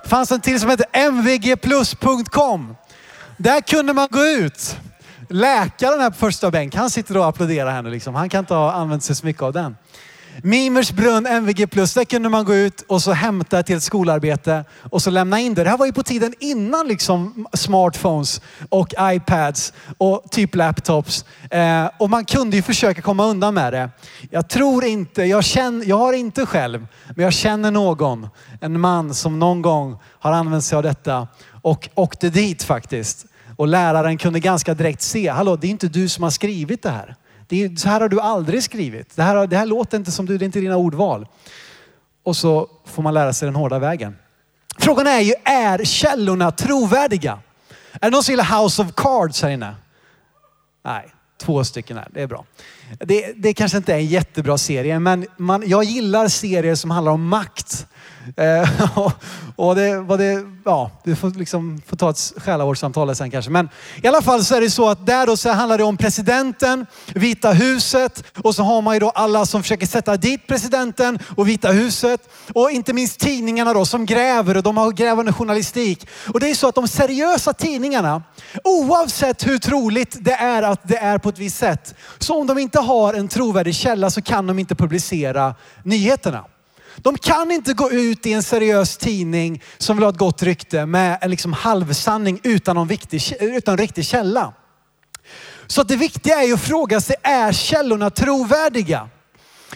Det 0.02 0.08
fanns 0.08 0.32
en 0.32 0.40
till 0.40 0.60
som 0.60 0.70
hette 0.70 1.10
mvgplus.com. 1.10 2.76
Där 3.36 3.60
kunde 3.60 3.92
man 3.92 4.08
gå 4.10 4.24
ut 4.24 4.76
läkaren 5.28 6.00
här 6.00 6.10
på 6.10 6.16
första 6.16 6.50
bänk, 6.50 6.74
han 6.74 6.90
sitter 6.90 7.16
och 7.16 7.26
applåderar 7.26 7.70
här 7.70 7.82
nu. 7.82 7.90
Liksom. 7.90 8.14
Han 8.14 8.28
kan 8.28 8.38
inte 8.38 8.54
ha 8.54 8.72
använt 8.72 9.04
sig 9.04 9.16
så 9.16 9.26
mycket 9.26 9.42
av 9.42 9.52
den. 9.52 9.76
Mimers 10.42 10.92
brunn 10.92 11.26
MVG 11.26 11.70
där 11.70 12.04
kunde 12.04 12.28
man 12.28 12.44
gå 12.44 12.54
ut 12.54 12.84
och 12.88 13.02
så 13.02 13.12
hämta 13.12 13.62
till 13.62 13.76
ett 13.76 13.82
skolarbete 13.82 14.64
och 14.90 15.02
så 15.02 15.10
lämna 15.10 15.40
in 15.40 15.54
det. 15.54 15.64
Det 15.64 15.70
här 15.70 15.78
var 15.78 15.86
ju 15.86 15.92
på 15.92 16.02
tiden 16.02 16.34
innan 16.40 16.88
liksom 16.88 17.46
smartphones 17.52 18.40
och 18.68 18.94
iPads 19.00 19.72
och 19.98 20.24
typ 20.30 20.54
laptops. 20.54 21.24
Eh, 21.50 21.90
och 21.98 22.10
man 22.10 22.24
kunde 22.24 22.56
ju 22.56 22.62
försöka 22.62 23.02
komma 23.02 23.24
undan 23.24 23.54
med 23.54 23.72
det. 23.72 23.90
Jag 24.30 24.48
tror 24.48 24.84
inte, 24.84 25.22
jag, 25.22 25.44
känner, 25.44 25.86
jag 25.86 25.98
har 25.98 26.12
inte 26.12 26.46
själv, 26.46 26.86
men 27.16 27.24
jag 27.24 27.32
känner 27.32 27.70
någon, 27.70 28.28
en 28.60 28.80
man 28.80 29.14
som 29.14 29.38
någon 29.38 29.62
gång 29.62 29.98
har 30.04 30.32
använt 30.32 30.64
sig 30.64 30.76
av 30.76 30.82
detta 30.82 31.28
och 31.62 31.88
åkte 31.94 32.30
dit 32.30 32.62
faktiskt. 32.62 33.26
Och 33.56 33.68
läraren 33.68 34.18
kunde 34.18 34.40
ganska 34.40 34.74
direkt 34.74 35.02
se, 35.02 35.28
hallå 35.28 35.56
det 35.56 35.66
är 35.66 35.70
inte 35.70 35.88
du 35.88 36.08
som 36.08 36.24
har 36.24 36.30
skrivit 36.30 36.82
det 36.82 36.90
här. 36.90 37.16
Det 37.50 37.64
är, 37.64 37.76
så 37.76 37.88
här 37.88 38.00
har 38.00 38.08
du 38.08 38.20
aldrig 38.20 38.62
skrivit. 38.62 39.16
Det 39.16 39.22
här, 39.22 39.46
det 39.46 39.56
här 39.56 39.66
låter 39.66 39.96
inte 39.98 40.10
som 40.10 40.26
du, 40.26 40.38
det 40.38 40.44
är 40.44 40.46
inte 40.46 40.60
dina 40.60 40.76
ordval. 40.76 41.26
Och 42.22 42.36
så 42.36 42.70
får 42.84 43.02
man 43.02 43.14
lära 43.14 43.32
sig 43.32 43.46
den 43.46 43.56
hårda 43.56 43.78
vägen. 43.78 44.16
Frågan 44.78 45.06
är 45.06 45.20
ju, 45.20 45.32
är 45.44 45.84
källorna 45.84 46.50
trovärdiga? 46.50 47.38
Är 47.92 48.00
det 48.00 48.10
någon 48.10 48.22
som 48.22 48.32
gillar 48.32 48.62
House 48.62 48.82
of 48.82 48.88
Cards 48.96 49.42
här 49.42 49.50
inne? 49.50 49.74
Nej, 50.84 51.14
två 51.38 51.64
stycken 51.64 51.96
här. 51.96 52.08
Det 52.10 52.22
är 52.22 52.26
bra. 52.26 52.44
Det, 52.98 53.32
det 53.36 53.54
kanske 53.54 53.78
inte 53.78 53.92
är 53.92 53.98
en 53.98 54.06
jättebra 54.06 54.58
serie, 54.58 54.98
men 54.98 55.26
man, 55.36 55.62
jag 55.66 55.84
gillar 55.84 56.28
serier 56.28 56.74
som 56.74 56.90
handlar 56.90 57.12
om 57.12 57.28
makt. 57.28 57.86
Eh, 58.36 58.98
och, 58.98 59.12
och 59.56 59.74
det, 59.76 60.00
vad 60.00 60.18
det, 60.18 60.44
ja, 60.64 60.90
du 61.04 61.16
får, 61.16 61.30
liksom, 61.30 61.82
får 61.86 61.96
ta 61.96 62.10
ett 62.10 62.32
själavårdssamtal 62.36 63.16
sen 63.16 63.30
kanske. 63.30 63.50
Men 63.50 63.68
i 64.02 64.08
alla 64.08 64.22
fall 64.22 64.44
så 64.44 64.54
är 64.54 64.60
det 64.60 64.70
så 64.70 64.88
att 64.88 65.06
där 65.06 65.26
då 65.26 65.36
så 65.36 65.50
handlar 65.50 65.78
det 65.78 65.84
om 65.84 65.96
presidenten, 65.96 66.86
Vita 67.14 67.52
huset 67.52 68.24
och 68.42 68.54
så 68.54 68.62
har 68.62 68.82
man 68.82 68.94
ju 68.94 69.00
då 69.00 69.10
alla 69.10 69.46
som 69.46 69.62
försöker 69.62 69.86
sätta 69.86 70.16
dit 70.16 70.46
presidenten 70.46 71.18
och 71.36 71.48
Vita 71.48 71.68
huset. 71.68 72.20
Och 72.52 72.70
inte 72.70 72.92
minst 72.92 73.20
tidningarna 73.20 73.74
då 73.74 73.84
som 73.84 74.06
gräver 74.06 74.56
och 74.56 74.62
de 74.62 74.76
har 74.76 74.92
grävande 74.92 75.32
journalistik. 75.32 76.06
Och 76.32 76.40
det 76.40 76.50
är 76.50 76.54
så 76.54 76.68
att 76.68 76.74
de 76.74 76.88
seriösa 76.88 77.52
tidningarna, 77.52 78.22
oavsett 78.64 79.46
hur 79.46 79.58
troligt 79.58 80.16
det 80.20 80.32
är 80.34 80.62
att 80.62 80.88
det 80.88 80.96
är 80.96 81.18
på 81.18 81.28
ett 81.28 81.38
visst 81.38 81.58
sätt, 81.58 81.94
så 82.18 82.40
om 82.40 82.46
de 82.46 82.58
inte 82.58 82.79
har 82.80 83.14
en 83.14 83.28
trovärdig 83.28 83.74
källa 83.74 84.10
så 84.10 84.22
kan 84.22 84.46
de 84.46 84.58
inte 84.58 84.74
publicera 84.74 85.54
nyheterna. 85.82 86.44
De 86.96 87.18
kan 87.18 87.50
inte 87.50 87.72
gå 87.72 87.90
ut 87.90 88.26
i 88.26 88.32
en 88.32 88.42
seriös 88.42 88.96
tidning 88.96 89.62
som 89.78 89.96
vill 89.96 90.04
ha 90.04 90.10
ett 90.10 90.18
gott 90.18 90.42
rykte 90.42 90.86
med 90.86 91.18
en 91.20 91.30
liksom 91.30 91.52
halvsanning 91.52 92.40
utan 92.42 92.76
någon 92.76 92.88
viktig, 92.88 93.22
utan 93.40 93.78
riktig 93.78 94.04
källa. 94.04 94.52
Så 95.66 95.82
det 95.82 95.96
viktiga 95.96 96.42
är 96.42 96.46
ju 96.46 96.54
att 96.54 96.60
fråga 96.60 97.00
sig, 97.00 97.16
är 97.22 97.52
källorna 97.52 98.10
trovärdiga? 98.10 99.08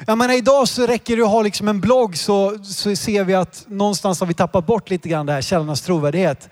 Jag 0.07 0.19
menar 0.19 0.35
idag 0.35 0.69
så 0.69 0.87
räcker 0.87 1.17
det 1.17 1.23
att 1.23 1.31
ha 1.31 1.43
liksom 1.43 1.69
en 1.69 1.81
blogg 1.81 2.17
så, 2.17 2.65
så 2.65 2.97
ser 2.97 3.25
vi 3.25 3.35
att 3.35 3.65
någonstans 3.69 4.21
har 4.21 4.27
vi 4.27 4.35
tappat 4.35 4.67
bort 4.67 4.91
lite 4.91 5.09
grann 5.09 5.27
det 5.27 5.33
här 5.33 5.43
källornas 5.43 5.83
trovärdighet. 5.83 6.49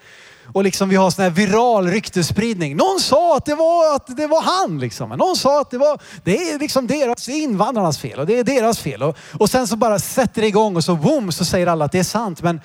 Och 0.52 0.64
liksom 0.64 0.88
vi 0.88 0.97
har 0.97 1.11
sån 1.11 1.23
här 1.23 1.30
viral 1.30 1.87
ryktespridning. 1.87 2.76
Någon 2.76 3.00
sa 3.00 3.37
att 3.37 3.44
det 3.44 3.54
var, 3.54 3.97
att 3.97 4.16
det 4.16 4.26
var 4.26 4.42
han. 4.42 4.78
Liksom. 4.78 5.11
Någon 5.11 5.37
sa 5.37 5.61
att 5.61 5.71
det 5.71 5.78
var 5.78 6.00
det 6.25 6.50
är 6.50 6.59
liksom 6.59 6.87
deras, 6.87 7.28
invandrarnas 7.28 7.99
fel 7.99 8.18
och 8.18 8.26
det 8.26 8.38
är 8.38 8.44
deras 8.44 8.78
fel. 8.78 9.02
Och, 9.02 9.16
och 9.40 9.50
sen 9.50 9.66
så 9.66 9.76
bara 9.76 9.99
sätter 9.99 10.42
det 10.42 10.49
igång 10.49 10.76
och 10.76 10.85
så 10.85 10.97
boom 10.97 11.32
så 11.32 11.44
säger 11.44 11.66
alla 11.66 11.85
att 11.85 11.92
det 11.92 11.99
är 11.99 12.04
sant. 12.04 12.42
Men 12.42 12.61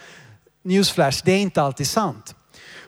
newsflash, 0.64 1.22
det 1.26 1.32
är 1.32 1.40
inte 1.40 1.62
alltid 1.62 1.88
sant. 1.88 2.36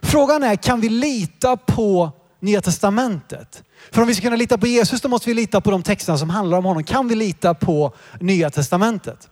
Frågan 0.01 0.43
är, 0.43 0.55
kan 0.55 0.81
vi 0.81 0.89
lita 0.89 1.57
på 1.57 2.11
Nya 2.39 2.61
Testamentet? 2.61 3.63
För 3.91 4.01
om 4.01 4.07
vi 4.07 4.15
ska 4.15 4.21
kunna 4.21 4.35
lita 4.35 4.57
på 4.57 4.67
Jesus, 4.67 5.01
då 5.01 5.09
måste 5.09 5.29
vi 5.29 5.33
lita 5.33 5.61
på 5.61 5.71
de 5.71 5.83
texterna 5.83 6.17
som 6.17 6.29
handlar 6.29 6.57
om 6.57 6.65
honom. 6.65 6.83
Kan 6.83 7.07
vi 7.07 7.15
lita 7.15 7.53
på 7.53 7.93
Nya 8.19 8.49
Testamentet? 8.49 9.29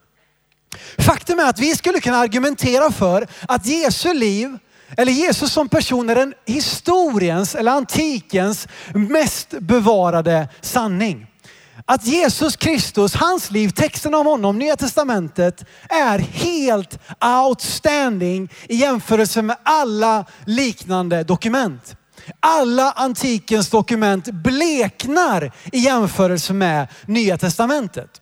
Faktum 0.97 1.39
är 1.39 1.49
att 1.49 1.59
vi 1.59 1.75
skulle 1.75 1.99
kunna 1.99 2.17
argumentera 2.17 2.91
för 2.91 3.27
att 3.47 3.65
Jesu 3.65 4.13
liv 4.13 4.57
eller 4.97 5.11
Jesus 5.11 5.53
som 5.53 5.69
person 5.69 6.09
är 6.09 6.15
den 6.15 6.33
historiens 6.45 7.55
eller 7.55 7.71
antikens 7.71 8.67
mest 8.93 9.49
bevarade 9.49 10.49
sanning. 10.61 11.27
att 11.85 12.05
Jesus 12.05 12.55
Kristus, 12.55 13.15
hans 13.15 13.51
liv, 13.51 13.69
texten 13.69 14.15
om 14.15 14.25
honom, 14.25 14.59
Nya 14.59 14.75
Testamentet 14.75 15.65
är 15.89 16.19
helt 16.19 16.99
outstanding 17.45 18.49
i 18.69 18.75
jämförelse 18.75 19.41
med 19.41 19.57
alla 19.63 20.25
liknande 20.45 21.23
dokument. 21.23 21.95
Alla 22.39 22.91
antikens 22.91 23.69
dokument 23.69 24.31
bleknar 24.31 25.51
i 25.71 25.79
jämförelse 25.79 26.53
med 26.53 26.87
Nya 27.05 27.37
Testamentet. 27.37 28.21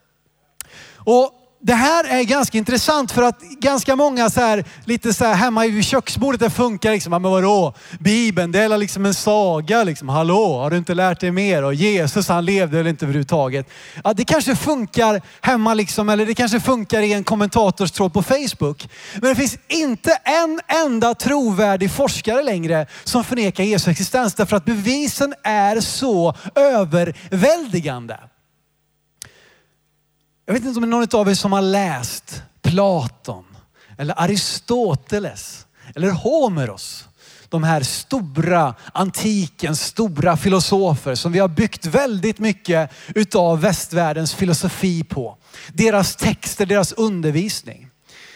Och 0.94 1.35
det 1.66 1.74
här 1.74 2.04
är 2.04 2.22
ganska 2.22 2.58
intressant 2.58 3.12
för 3.12 3.22
att 3.22 3.40
ganska 3.40 3.96
många 3.96 4.30
så 4.30 4.40
här, 4.40 4.64
lite 4.84 5.14
så 5.14 5.24
här 5.24 5.34
hemma 5.34 5.66
vid 5.66 5.84
köksbordet, 5.84 6.40
det 6.40 6.50
funkar 6.50 6.92
liksom. 6.92 7.10
Men 7.10 7.22
vadå? 7.22 7.74
Bibeln, 7.98 8.52
det 8.52 8.58
är 8.58 8.78
liksom 8.78 9.06
en 9.06 9.14
saga 9.14 9.84
liksom. 9.84 10.08
Hallå, 10.08 10.58
har 10.58 10.70
du 10.70 10.76
inte 10.76 10.94
lärt 10.94 11.20
dig 11.20 11.30
mer? 11.30 11.62
Och 11.62 11.74
Jesus 11.74 12.28
han 12.28 12.44
levde 12.44 12.76
väl 12.76 12.86
inte 12.86 13.04
överhuvudtaget. 13.04 13.70
Ja, 14.04 14.12
det 14.12 14.24
kanske 14.24 14.56
funkar 14.56 15.22
hemma 15.40 15.74
liksom, 15.74 16.08
eller 16.08 16.26
det 16.26 16.34
kanske 16.34 16.60
funkar 16.60 17.02
i 17.02 17.12
en 17.12 17.24
kommentatorstråd 17.24 18.12
på 18.12 18.22
Facebook. 18.22 18.88
Men 19.14 19.30
det 19.30 19.34
finns 19.34 19.58
inte 19.68 20.10
en 20.24 20.60
enda 20.66 21.14
trovärdig 21.14 21.90
forskare 21.90 22.42
längre 22.42 22.86
som 23.04 23.24
förnekar 23.24 23.64
Jesu 23.64 23.90
existens 23.90 24.34
därför 24.34 24.56
att 24.56 24.64
bevisen 24.64 25.34
är 25.42 25.80
så 25.80 26.34
överväldigande. 26.54 28.16
Jag 30.48 30.54
vet 30.54 30.64
inte 30.64 30.76
om 30.78 30.82
det 30.82 30.96
är 30.96 31.00
någon 31.00 31.20
av 31.20 31.28
er 31.28 31.34
som 31.34 31.52
har 31.52 31.62
läst 31.62 32.42
Platon 32.62 33.44
eller 33.98 34.20
Aristoteles 34.20 35.66
eller 35.94 36.10
Homeros. 36.10 37.08
De 37.48 37.64
här 37.64 37.82
stora 37.82 38.74
antikens 38.92 39.80
stora 39.80 40.36
filosofer 40.36 41.14
som 41.14 41.32
vi 41.32 41.38
har 41.38 41.48
byggt 41.48 41.86
väldigt 41.86 42.38
mycket 42.38 42.90
utav 43.14 43.60
västvärldens 43.60 44.34
filosofi 44.34 45.04
på. 45.04 45.36
Deras 45.72 46.16
texter, 46.16 46.66
deras 46.66 46.92
undervisning. 46.92 47.88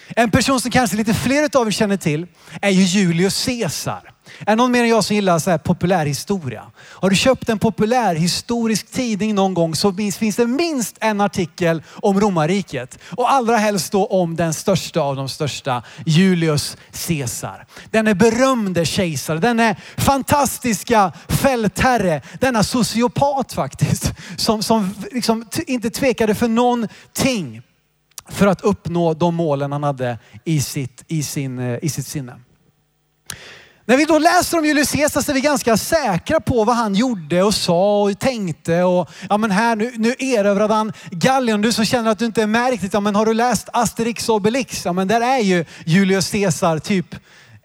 En 0.09 0.31
person 0.31 0.61
som 0.61 0.71
kanske 0.71 0.97
lite 0.97 1.15
fler 1.15 1.57
av 1.57 1.67
er 1.67 1.71
känner 1.71 1.97
till 1.97 2.27
är 2.61 2.71
ju 2.71 2.83
Julius 2.83 3.47
Caesar. 3.47 4.10
Är 4.47 4.57
någon 4.57 4.73
mer 4.73 4.83
än 4.83 4.89
jag 4.89 5.05
som 5.05 5.17
gillar 5.17 5.39
så 5.39 5.51
här 5.51 5.59
populärhistoria? 5.59 6.65
Har 6.79 7.11
du 7.11 7.17
köpt 7.17 7.49
en 7.49 7.59
populärhistorisk 7.59 8.91
tidning 8.91 9.35
någon 9.35 9.55
gång 9.55 9.75
så 9.75 9.93
finns 9.93 10.37
det 10.37 10.47
minst 10.47 10.97
en 11.01 11.21
artikel 11.21 11.83
om 11.93 12.21
romarriket. 12.21 12.99
Och 13.11 13.33
allra 13.33 13.57
helst 13.57 13.93
då 13.93 14.07
om 14.07 14.37
den 14.37 14.55
största 14.55 15.01
av 15.01 15.17
de 15.17 15.29
största, 15.29 15.83
Julius 16.07 16.77
Caesar. 17.07 17.67
Denne 17.91 18.15
berömde 18.15 18.85
kejsare, 18.87 19.39
denne 19.39 19.77
fantastiska 19.97 21.13
fältherre, 21.29 22.23
denna 22.41 22.63
sociopat 22.63 23.53
faktiskt. 23.53 24.13
Som, 24.37 24.63
som 24.63 24.95
liksom 25.13 25.45
inte 25.67 25.91
tvekade 25.91 26.35
för 26.35 26.49
någonting 26.49 27.63
för 28.29 28.47
att 28.47 28.61
uppnå 28.61 29.15
de 29.15 29.35
målen 29.35 29.73
han 29.73 29.83
hade 29.83 30.19
i 30.45 30.61
sitt, 30.61 31.05
i 31.09 31.23
sin, 31.23 31.59
eh, 31.59 31.79
i 31.83 31.89
sitt 31.89 32.07
sinne. 32.07 32.41
När 33.91 33.97
vi 33.97 34.05
då 34.05 34.19
läser 34.19 34.59
om 34.59 34.65
Julius 34.65 34.93
Caesar 34.93 35.21
så 35.21 35.33
är 35.33 35.35
vi 35.35 35.41
ganska 35.41 35.77
säkra 35.77 36.41
på 36.41 36.65
vad 36.65 36.77
han 36.77 36.95
gjorde 36.95 37.43
och 37.43 37.55
sa 37.55 38.03
och 38.03 38.19
tänkte. 38.19 38.83
Och, 38.83 39.11
ja 39.29 39.37
men 39.37 39.51
här, 39.51 39.77
nu, 39.77 39.93
nu 39.97 40.15
erövrade 40.19 40.75
han 40.75 40.93
Gallien. 41.11 41.63
Du 41.63 41.73
som 41.73 41.85
känner 41.85 42.11
att 42.11 42.19
du 42.19 42.25
inte 42.25 42.43
är 42.43 42.47
med 42.47 42.71
riktigt, 42.71 42.95
ja 42.95 43.01
men 43.01 43.15
har 43.15 43.27
du 43.27 43.35
läst 43.35 43.69
Asterix 43.73 44.29
och 44.29 44.35
Obelix? 44.35 44.85
Ja 44.85 44.93
men 44.93 45.09
där 45.09 45.21
är 45.21 45.39
ju 45.39 45.65
Julius 45.87 46.31
Caesar 46.31 46.79
typ, 46.79 47.07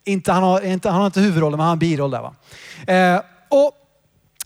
inte, 0.05 0.31
han, 0.31 0.43
har, 0.43 0.61
inte, 0.61 0.89
han 0.89 0.99
har 0.99 1.05
inte 1.05 1.19
huvudrollen 1.19 1.57
men 1.57 1.59
han 1.59 1.67
har 1.67 1.75
en 1.75 1.79
biroll 1.79 2.11
där. 2.11 2.21
Va? 2.21 2.35
Eh, 2.93 3.21
och 3.49 3.71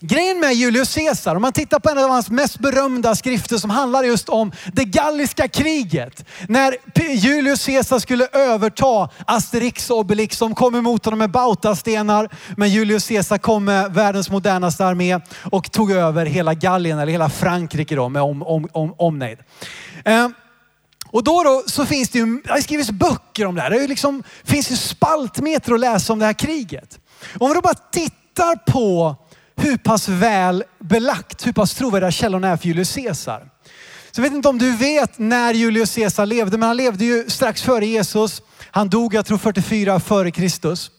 Grejen 0.01 0.39
med 0.39 0.53
Julius 0.53 0.95
Caesar, 0.95 1.35
om 1.35 1.41
man 1.41 1.53
tittar 1.53 1.79
på 1.79 1.89
en 1.89 1.97
av 1.97 2.09
hans 2.09 2.29
mest 2.29 2.59
berömda 2.59 3.15
skrifter 3.15 3.57
som 3.57 3.69
handlar 3.69 4.03
just 4.03 4.29
om 4.29 4.51
det 4.73 4.85
galliska 4.85 5.47
kriget. 5.47 6.25
När 6.47 6.75
Julius 7.11 7.65
Caesar 7.65 7.99
skulle 7.99 8.27
överta 8.31 9.09
Asterix 9.27 9.89
och 9.89 9.97
Obelix 9.97 10.37
som 10.37 10.55
kom 10.55 10.75
emot 10.75 11.05
honom 11.05 11.19
med 11.19 11.31
bautastenar. 11.31 12.29
Men 12.57 12.69
Julius 12.69 13.07
Caesar 13.07 13.37
kom 13.37 13.65
med 13.65 13.93
världens 13.93 14.29
modernaste 14.29 14.85
armé 14.85 15.19
och 15.51 15.71
tog 15.71 15.91
över 15.91 16.25
hela 16.25 16.53
Gallien, 16.53 16.99
eller 16.99 17.11
hela 17.11 17.29
Frankrike 17.29 17.95
då 17.95 18.09
med 18.09 18.21
om, 18.21 18.43
om, 18.43 18.67
om, 18.71 18.93
omnejd. 18.97 19.37
Eh, 20.05 20.27
och 21.07 21.23
då, 21.23 21.43
då 21.43 21.63
så 21.67 21.85
finns 21.85 22.09
det 22.09 22.19
ju, 22.19 22.41
det 22.43 22.51
har 22.51 22.61
skrivits 22.61 22.91
böcker 22.91 23.45
om 23.45 23.55
det 23.55 23.61
här. 23.61 23.69
Det 23.69 23.87
liksom, 23.87 24.23
finns 24.43 24.71
ju 24.71 24.75
spaltmeter 24.75 25.73
att 25.73 25.79
läsa 25.79 26.13
om 26.13 26.19
det 26.19 26.25
här 26.25 26.33
kriget. 26.33 26.99
Om 27.39 27.47
vi 27.49 27.53
då 27.53 27.61
bara 27.61 27.73
tittar 27.73 28.71
på 28.71 29.15
hur 29.59 29.77
pass 29.77 30.07
väl 30.09 30.63
belagt, 30.79 31.47
hur 31.47 31.53
pass 31.53 31.73
trovärdiga 31.73 32.11
källorna 32.11 32.47
är 32.47 32.57
för 32.57 32.67
Julius 32.67 32.95
Caesar. 32.95 33.49
Så 34.11 34.21
jag 34.21 34.23
vet 34.23 34.33
inte 34.33 34.49
om 34.49 34.57
du 34.57 34.75
vet 34.75 35.19
när 35.19 35.53
Julius 35.53 35.95
Caesar 35.95 36.25
levde, 36.25 36.57
men 36.57 36.67
han 36.67 36.77
levde 36.77 37.05
ju 37.05 37.29
strax 37.29 37.61
före 37.61 37.85
Jesus. 37.85 38.41
Han 38.71 38.89
dog, 38.89 39.13
jag 39.13 39.25
tror 39.25 39.37
44 39.37 39.99
före 39.99 40.31
Kristus. 40.31 40.91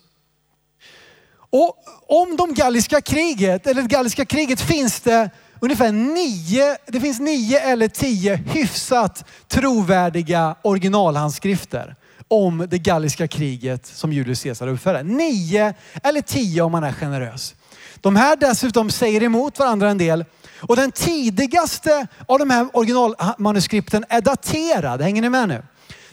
Och 1.50 1.76
om 2.08 2.36
de 2.36 2.54
galliska 2.54 3.00
kriget, 3.00 3.66
eller 3.66 3.82
det 3.82 3.88
galliska 3.88 4.24
kriget 4.24 4.60
finns 4.60 5.00
det 5.00 5.30
ungefär 5.60 5.92
nio, 5.92 6.76
det 6.86 7.00
finns 7.00 7.20
nio 7.20 7.58
eller 7.60 7.88
tio 7.88 8.34
hyfsat 8.34 9.24
trovärdiga 9.48 10.56
originalhandskrifter 10.62 11.96
om 12.28 12.66
det 12.70 12.78
galliska 12.78 13.28
kriget 13.28 13.86
som 13.86 14.12
Julius 14.12 14.42
Caesar 14.42 14.68
uppförde. 14.68 15.02
Nio 15.02 15.74
eller 16.02 16.20
tio 16.20 16.62
om 16.62 16.72
man 16.72 16.84
är 16.84 16.92
generös. 16.92 17.54
De 18.00 18.16
här 18.16 18.36
dessutom 18.36 18.90
säger 18.90 19.22
emot 19.22 19.58
varandra 19.58 19.90
en 19.90 19.98
del. 19.98 20.24
Och 20.60 20.76
den 20.76 20.92
tidigaste 20.92 22.06
av 22.26 22.38
de 22.38 22.50
här 22.50 22.68
originalmanuskripten 22.72 24.04
är 24.08 24.20
daterad. 24.20 25.02
Hänger 25.02 25.22
ni 25.22 25.28
med 25.28 25.48
nu? 25.48 25.62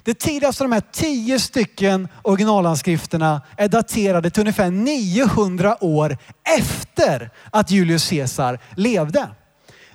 Det 0.04 0.14
tidigaste 0.14 0.64
av 0.64 0.70
de 0.70 0.74
här 0.74 0.84
tio 0.92 1.40
stycken 1.40 2.08
originalhandskrifterna 2.22 3.42
är 3.58 3.68
daterade 3.68 4.30
till 4.30 4.42
ungefär 4.42 4.72
900 4.72 5.84
år 5.84 6.18
efter 6.60 7.30
att 7.52 7.72
Julius 7.72 8.10
Caesar 8.10 8.60
levde. 8.76 9.28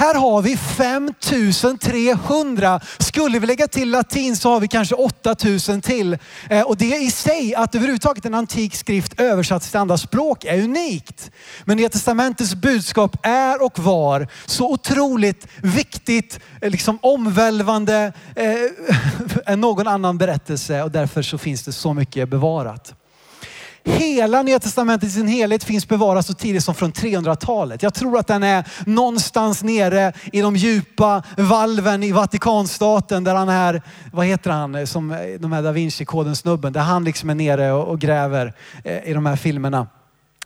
Här 0.00 0.14
har 0.14 0.42
vi 0.42 0.56
5300. 0.56 2.80
Skulle 2.98 3.38
vi 3.38 3.46
lägga 3.46 3.68
till 3.68 3.90
latin 3.90 4.36
så 4.36 4.50
har 4.50 4.60
vi 4.60 4.68
kanske 4.68 4.94
8000 4.94 5.82
till. 5.82 6.18
Eh, 6.50 6.62
och 6.62 6.76
det 6.76 6.96
i 6.96 7.10
sig, 7.10 7.54
att 7.54 7.74
överhuvudtaget 7.74 8.24
en 8.24 8.34
antik 8.34 8.74
skrift 8.74 9.20
översatts 9.20 9.70
till 9.70 9.80
andra 9.80 9.98
språk 9.98 10.44
är 10.44 10.62
unikt. 10.62 11.30
Men 11.64 11.76
Nya 11.76 11.88
Testamentets 11.88 12.54
budskap 12.54 13.16
är 13.22 13.62
och 13.62 13.78
var 13.78 14.28
så 14.46 14.72
otroligt 14.72 15.46
viktigt, 15.62 16.40
eh, 16.60 16.70
liksom 16.70 16.98
omvälvande 17.02 18.12
eh, 18.36 18.54
än 19.52 19.60
någon 19.60 19.86
annan 19.86 20.18
berättelse 20.18 20.82
och 20.82 20.90
därför 20.90 21.22
så 21.22 21.38
finns 21.38 21.64
det 21.64 21.72
så 21.72 21.94
mycket 21.94 22.28
bevarat. 22.28 22.94
Hela 23.84 24.42
Nya 24.42 24.58
Testamentet 24.58 25.08
i 25.08 25.12
sin 25.12 25.28
helhet 25.28 25.64
finns 25.64 25.88
bevarat 25.88 26.26
så 26.26 26.34
tidigt 26.34 26.64
som 26.64 26.74
från 26.74 26.92
300-talet. 26.92 27.82
Jag 27.82 27.94
tror 27.94 28.18
att 28.18 28.26
den 28.26 28.42
är 28.42 28.64
någonstans 28.86 29.62
nere 29.62 30.12
i 30.32 30.40
de 30.40 30.56
djupa 30.56 31.22
valven 31.36 32.02
i 32.02 32.12
Vatikanstaten 32.12 33.24
där 33.24 33.34
han 33.34 33.48
är, 33.48 33.82
vad 34.12 34.26
heter 34.26 34.50
han, 34.50 34.74
eh, 34.74 34.84
som 34.84 35.10
eh, 35.10 35.18
de 35.38 35.52
här 35.52 35.62
Da 35.62 35.72
Vinci-koden 35.72 36.36
snubben, 36.36 36.72
där 36.72 36.80
han 36.80 37.04
liksom 37.04 37.30
är 37.30 37.34
nere 37.34 37.72
och 37.72 38.00
gräver 38.00 38.54
eh, 38.84 39.08
i 39.10 39.12
de 39.12 39.26
här 39.26 39.36
filmerna. 39.36 39.86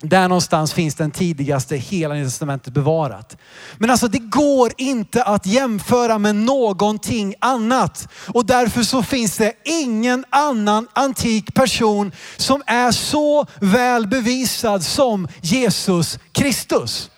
Där 0.00 0.28
någonstans 0.28 0.72
finns 0.72 0.94
den 0.94 1.10
tidigaste 1.10 1.76
hela 1.76 2.14
Nya 2.14 2.24
Testamentet 2.24 2.72
bevarat. 2.72 3.36
Men 3.78 3.90
alltså 3.90 4.08
det 4.08 4.18
går 4.18 4.72
inte 4.76 5.22
att 5.22 5.46
jämföra 5.46 6.18
med 6.18 6.36
någonting 6.36 7.34
annat. 7.38 8.08
Och 8.34 8.46
därför 8.46 8.82
så 8.82 9.02
finns 9.02 9.36
det 9.36 9.52
ingen 9.64 10.24
annan 10.30 10.88
antik 10.92 11.54
person 11.54 12.12
som 12.36 12.62
är 12.66 12.92
så 12.92 13.46
väl 13.60 14.06
bevisad 14.06 14.84
som 14.84 15.28
Jesus 15.40 16.18
Kristus. 16.32 17.10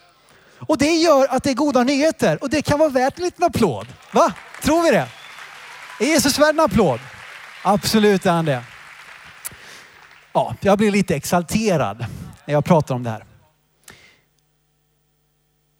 Och 0.59 0.77
det 0.77 0.95
gör 0.95 1.27
att 1.27 1.43
det 1.43 1.49
är 1.49 1.55
goda 1.55 1.83
nyheter 1.83 2.43
och 2.43 2.49
det 2.49 2.61
kan 2.61 2.79
vara 2.79 2.89
värt 2.89 3.17
en 3.17 3.25
liten 3.25 3.43
applåd. 3.43 3.87
Va? 4.11 4.33
Tror 4.63 4.83
vi 4.83 4.91
det? 4.91 5.07
Är 5.99 6.05
Jesus 6.05 6.39
värd 6.39 6.55
en 6.55 6.59
applåd? 6.59 6.99
Absolut 7.63 8.25
är 8.25 8.31
han 8.31 8.45
det. 8.45 8.63
Ja, 10.33 10.55
jag 10.61 10.77
blir 10.77 10.91
lite 10.91 11.15
exalterad 11.15 12.05
när 12.47 12.53
jag 12.53 12.65
pratar 12.65 12.95
om 12.95 13.03
det 13.03 13.09
här. 13.09 13.25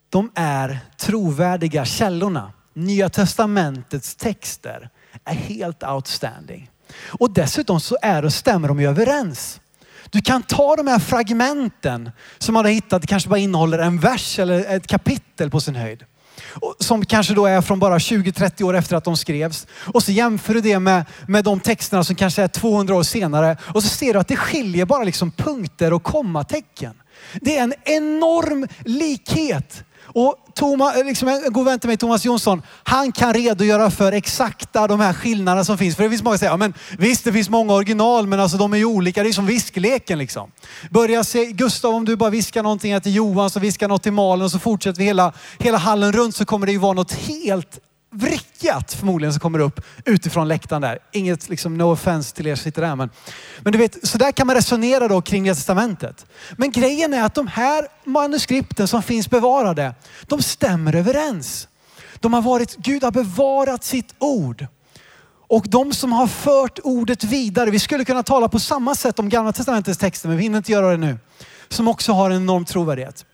De 0.08 0.30
är 0.34 0.78
trovärdiga 0.96 1.84
källorna. 1.84 2.52
Nya 2.74 3.08
testamentets 3.08 4.16
texter 4.16 4.90
är 5.24 5.34
helt 5.34 5.82
outstanding. 5.82 6.70
Och 7.06 7.30
dessutom 7.30 7.80
så 7.80 7.96
är 8.02 8.24
och 8.24 8.32
stämmer 8.32 8.68
de 8.68 8.80
ju 8.80 8.88
överens. 8.88 9.60
Du 10.10 10.20
kan 10.20 10.42
ta 10.42 10.76
de 10.76 10.86
här 10.86 10.98
fragmenten 10.98 12.10
som 12.38 12.54
man 12.54 12.64
har 12.64 12.72
hittat, 12.72 13.02
det 13.02 13.08
kanske 13.08 13.28
bara 13.28 13.38
innehåller 13.38 13.78
en 13.78 13.98
vers 13.98 14.38
eller 14.38 14.76
ett 14.76 14.86
kapitel 14.86 15.50
på 15.50 15.60
sin 15.60 15.74
höjd. 15.74 16.04
Som 16.78 17.04
kanske 17.04 17.34
då 17.34 17.46
är 17.46 17.60
från 17.60 17.78
bara 17.78 17.98
20-30 17.98 18.62
år 18.62 18.76
efter 18.76 18.96
att 18.96 19.04
de 19.04 19.16
skrevs. 19.16 19.66
Och 19.72 20.02
så 20.02 20.12
jämför 20.12 20.54
du 20.54 20.60
det 20.60 20.78
med, 20.78 21.04
med 21.28 21.44
de 21.44 21.60
texterna 21.60 22.04
som 22.04 22.16
kanske 22.16 22.42
är 22.42 22.48
200 22.48 22.94
år 22.94 23.02
senare. 23.02 23.56
Och 23.74 23.82
så 23.82 23.88
ser 23.88 24.12
du 24.12 24.18
att 24.18 24.28
det 24.28 24.36
skiljer 24.36 24.84
bara 24.84 25.04
liksom 25.04 25.30
punkter 25.30 25.92
och 25.92 26.02
kommatecken. 26.02 26.94
Det 27.40 27.58
är 27.58 27.62
en 27.62 27.74
enorm 27.84 28.68
likhet. 28.84 29.84
Och 30.20 30.36
Thomas, 30.54 30.96
eh, 30.96 31.04
liksom 31.04 31.28
eh, 31.28 31.34
en 31.34 31.52
god 31.52 31.64
vän 31.64 31.78
till 31.78 31.88
mig, 31.88 31.96
Thomas 31.96 32.24
Jonsson, 32.24 32.62
han 32.82 33.12
kan 33.12 33.34
redogöra 33.34 33.90
för 33.90 34.12
exakta 34.12 34.86
de 34.86 35.00
här 35.00 35.12
skillnaderna 35.12 35.64
som 35.64 35.78
finns. 35.78 35.96
För 35.96 36.02
det 36.02 36.10
finns 36.10 36.22
många 36.22 36.34
som 36.34 36.38
säger, 36.38 36.52
ja, 36.52 36.56
men 36.56 36.74
visst 36.98 37.24
det 37.24 37.32
finns 37.32 37.48
många 37.48 37.74
original 37.74 38.26
men 38.26 38.40
alltså 38.40 38.56
de 38.56 38.72
är 38.72 38.76
ju 38.76 38.84
olika. 38.84 39.22
Det 39.22 39.28
är 39.28 39.32
som 39.32 39.46
viskleken 39.46 40.18
liksom. 40.18 40.50
Börja 40.90 41.24
se, 41.24 41.44
Gustav 41.44 41.94
om 41.94 42.04
du 42.04 42.16
bara 42.16 42.30
viskar 42.30 42.62
någonting 42.62 43.00
till 43.00 43.14
Johan 43.14 43.50
så 43.50 43.60
viskar 43.60 43.88
något 43.88 44.02
till 44.02 44.12
Malin 44.12 44.44
och 44.44 44.50
så 44.50 44.58
fortsätter 44.58 44.98
vi 44.98 45.04
hela, 45.04 45.32
hela 45.58 45.78
hallen 45.78 46.12
runt 46.12 46.36
så 46.36 46.44
kommer 46.44 46.66
det 46.66 46.72
ju 46.72 46.78
vara 46.78 46.92
något 46.92 47.12
helt 47.12 47.80
vrickat 48.10 48.92
förmodligen 48.92 49.32
som 49.32 49.40
kommer 49.40 49.58
upp 49.58 49.80
utifrån 50.04 50.48
läktaren 50.48 50.82
där. 50.82 50.98
Inget 51.12 51.48
liksom 51.48 51.78
no 51.78 51.92
offense 51.92 52.34
till 52.34 52.46
er 52.46 52.54
som 52.54 52.64
sitter 52.64 52.82
där. 52.82 52.96
Men, 52.96 53.10
men 53.60 53.72
du 53.72 53.78
vet, 53.78 54.08
så 54.08 54.18
där 54.18 54.32
kan 54.32 54.46
man 54.46 54.56
resonera 54.56 55.08
då 55.08 55.22
kring 55.22 55.42
Nya 55.42 55.54
testamentet. 55.54 56.26
Men 56.56 56.70
grejen 56.70 57.14
är 57.14 57.22
att 57.22 57.34
de 57.34 57.46
här 57.46 57.88
manuskripten 58.04 58.88
som 58.88 59.02
finns 59.02 59.30
bevarade, 59.30 59.94
de 60.26 60.42
stämmer 60.42 60.94
överens. 60.94 61.68
De 62.20 62.32
har 62.32 62.42
varit, 62.42 62.76
Gud 62.76 63.04
har 63.04 63.10
bevarat 63.10 63.84
sitt 63.84 64.14
ord. 64.18 64.66
Och 65.48 65.64
de 65.68 65.92
som 65.92 66.12
har 66.12 66.26
fört 66.26 66.78
ordet 66.84 67.24
vidare, 67.24 67.70
vi 67.70 67.78
skulle 67.78 68.04
kunna 68.04 68.22
tala 68.22 68.48
på 68.48 68.58
samma 68.58 68.94
sätt 68.94 69.18
om 69.18 69.28
gamla 69.28 69.52
testamentets 69.52 69.98
texter, 69.98 70.28
men 70.28 70.36
vi 70.36 70.42
hinner 70.42 70.58
inte 70.58 70.72
göra 70.72 70.90
det 70.90 70.96
nu. 70.96 71.18
Som 71.68 71.88
också 71.88 72.12
har 72.12 72.30
en 72.30 72.36
enorm 72.36 72.64
trovärdighet. 72.64 73.24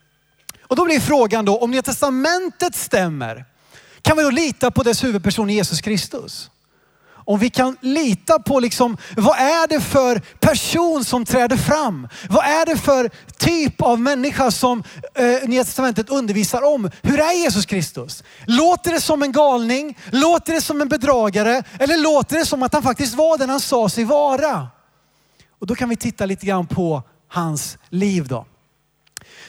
Och 0.62 0.76
då 0.76 0.85
blir 0.85 1.00
frågan 1.00 1.45
då, 1.45 1.59
om 1.59 1.71
Nya 1.71 1.83
testamentet 1.83 2.75
stämmer, 2.75 3.45
kan 4.04 4.17
vi 4.17 4.23
då 4.23 4.30
lita 4.30 4.71
på 4.71 4.82
dess 4.82 5.04
huvudperson 5.04 5.50
Jesus 5.50 5.80
Kristus? 5.80 6.50
Om 7.26 7.38
vi 7.38 7.50
kan 7.50 7.76
lita 7.80 8.38
på 8.38 8.60
liksom, 8.60 8.97
vad 9.17 9.38
är 9.38 9.69
det 9.69 9.80
för 9.80 10.19
person 10.19 11.04
som 11.04 11.25
träder 11.25 11.56
fram? 11.56 12.08
Vad 12.28 12.45
är 12.45 12.67
det 12.67 12.76
för 12.76 13.10
typ 13.38 13.82
av 13.82 14.00
människa 14.00 14.50
som 14.50 14.82
eh, 15.14 15.49
Nya 15.49 15.64
Testamentet 15.64 16.10
undervisar 16.10 16.75
om? 16.75 16.90
Hur 17.02 17.21
är 17.21 17.32
Jesus 17.32 17.67
Kristus? 17.67 18.25
Låter 18.47 18.90
det 18.93 19.00
som 19.00 19.23
en 19.23 19.32
galning? 19.32 19.99
Låter 20.10 20.52
det 20.52 20.60
som 20.60 20.80
en 20.80 20.88
bedragare? 20.88 21.62
Eller 21.78 21.97
låter 21.97 22.38
det 22.38 22.47
som 22.47 22.62
att 22.62 22.73
han 22.73 22.82
faktiskt 22.82 23.14
var 23.14 23.38
den 23.38 23.50
han 23.50 23.60
sa 23.60 23.88
sig 23.88 24.04
vara? 24.04 24.69
Och 25.58 25.67
då 25.67 25.75
kan 25.75 25.88
vi 25.88 25.97
titta 25.97 26.26
lite 26.26 26.47
grann 26.47 26.67
på 26.67 27.02
hans 27.28 27.78
liv 27.88 28.28
då. 28.28 28.47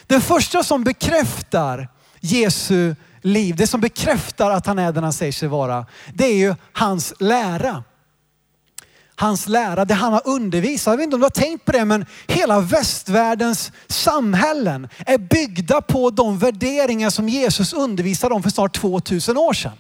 Den 0.08 0.22
första 0.22 0.64
som 0.64 0.84
bekräftar 0.84 1.90
Jesu 2.20 2.96
liv. 3.26 3.56
Det 3.56 3.68
som 3.68 3.82
bekräftar 3.82 4.52
att 4.52 4.66
han 4.66 4.80
är 4.80 4.92
den 4.92 5.04
han 5.04 5.14
säger 5.14 5.32
sig 5.32 5.48
vara. 5.48 5.86
Det 6.14 6.26
är 6.26 6.36
ju 6.36 6.56
hans 6.74 7.14
lära. 7.20 7.84
Hans 9.18 9.48
lära, 9.48 9.86
det 9.86 9.94
han 9.94 10.14
har 10.14 10.22
undervisat. 10.26 10.92
Jag 10.92 10.98
vet 10.98 11.04
inte 11.04 11.16
om 11.16 11.20
du 11.20 11.26
har 11.26 11.30
tänkt 11.30 11.66
på 11.66 11.72
det, 11.72 11.86
men 11.86 12.06
hela 12.28 12.60
västvärldens 12.60 13.72
samhällen 13.88 14.88
är 15.06 15.18
byggda 15.18 15.82
på 15.82 16.10
de 16.10 16.38
värderingar 16.38 17.10
som 17.10 17.30
Jesus 17.30 17.74
undervisade 17.74 18.36
om 18.36 18.44
för 18.44 18.50
snart 18.50 18.74
2000 18.74 19.38
år 19.38 19.54
sedan. 19.54 19.72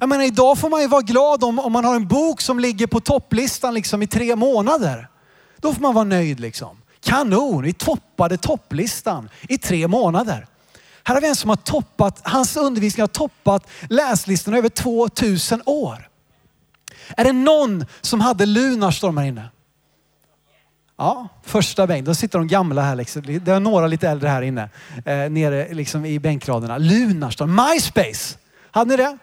Jag 0.00 0.08
menar 0.08 0.24
idag 0.24 0.58
får 0.58 0.70
man 0.70 0.80
ju 0.80 0.86
vara 0.86 1.02
glad 1.02 1.44
om, 1.44 1.58
om 1.58 1.72
man 1.72 1.84
har 1.84 1.96
en 1.96 2.08
bok 2.08 2.40
som 2.40 2.60
ligger 2.60 2.86
på 2.86 3.00
topplistan 3.00 3.74
liksom 3.74 4.02
i 4.02 4.06
tre 4.06 4.36
månader. 4.36 5.08
Då 5.56 5.74
får 5.74 5.80
man 5.82 5.94
vara 5.94 6.04
nöjd 6.04 6.40
liksom. 6.40 6.76
Kanon, 7.00 7.62
vi 7.62 7.72
toppade 7.72 8.36
topplistan 8.36 9.28
i 9.48 9.58
tre 9.58 9.88
månader. 9.88 10.46
Här 11.04 11.14
har 11.14 11.22
vi 11.22 11.28
en 11.28 11.36
som 11.36 11.50
har 11.50 11.56
toppat, 11.56 12.20
hans 12.24 12.56
undervisning 12.56 13.02
har 13.02 13.08
toppat 13.08 13.66
läslistorna 13.88 14.58
över 14.58 14.68
2000 14.68 15.62
år. 15.66 16.08
Är 17.16 17.24
det 17.24 17.32
någon 17.32 17.86
som 18.00 18.20
hade 18.20 18.46
Lunarstorm 18.46 19.16
här 19.16 19.26
inne? 19.26 19.48
Ja, 20.96 21.28
första 21.42 21.86
bänk. 21.86 22.06
Då 22.06 22.14
sitter 22.14 22.38
de 22.38 22.48
gamla 22.48 22.82
här. 22.82 22.96
Liksom. 22.96 23.22
Det 23.22 23.48
är 23.48 23.60
några 23.60 23.86
lite 23.86 24.08
äldre 24.08 24.28
här 24.28 24.42
inne. 24.42 24.68
Eh, 25.04 25.30
nere 25.30 25.74
liksom 25.74 26.04
i 26.04 26.18
bänkraderna. 26.18 26.78
Lunarstorm. 26.78 27.54
MySpace. 27.54 28.38
Hade 28.70 28.90
ni 28.90 28.96
det? 28.96 29.18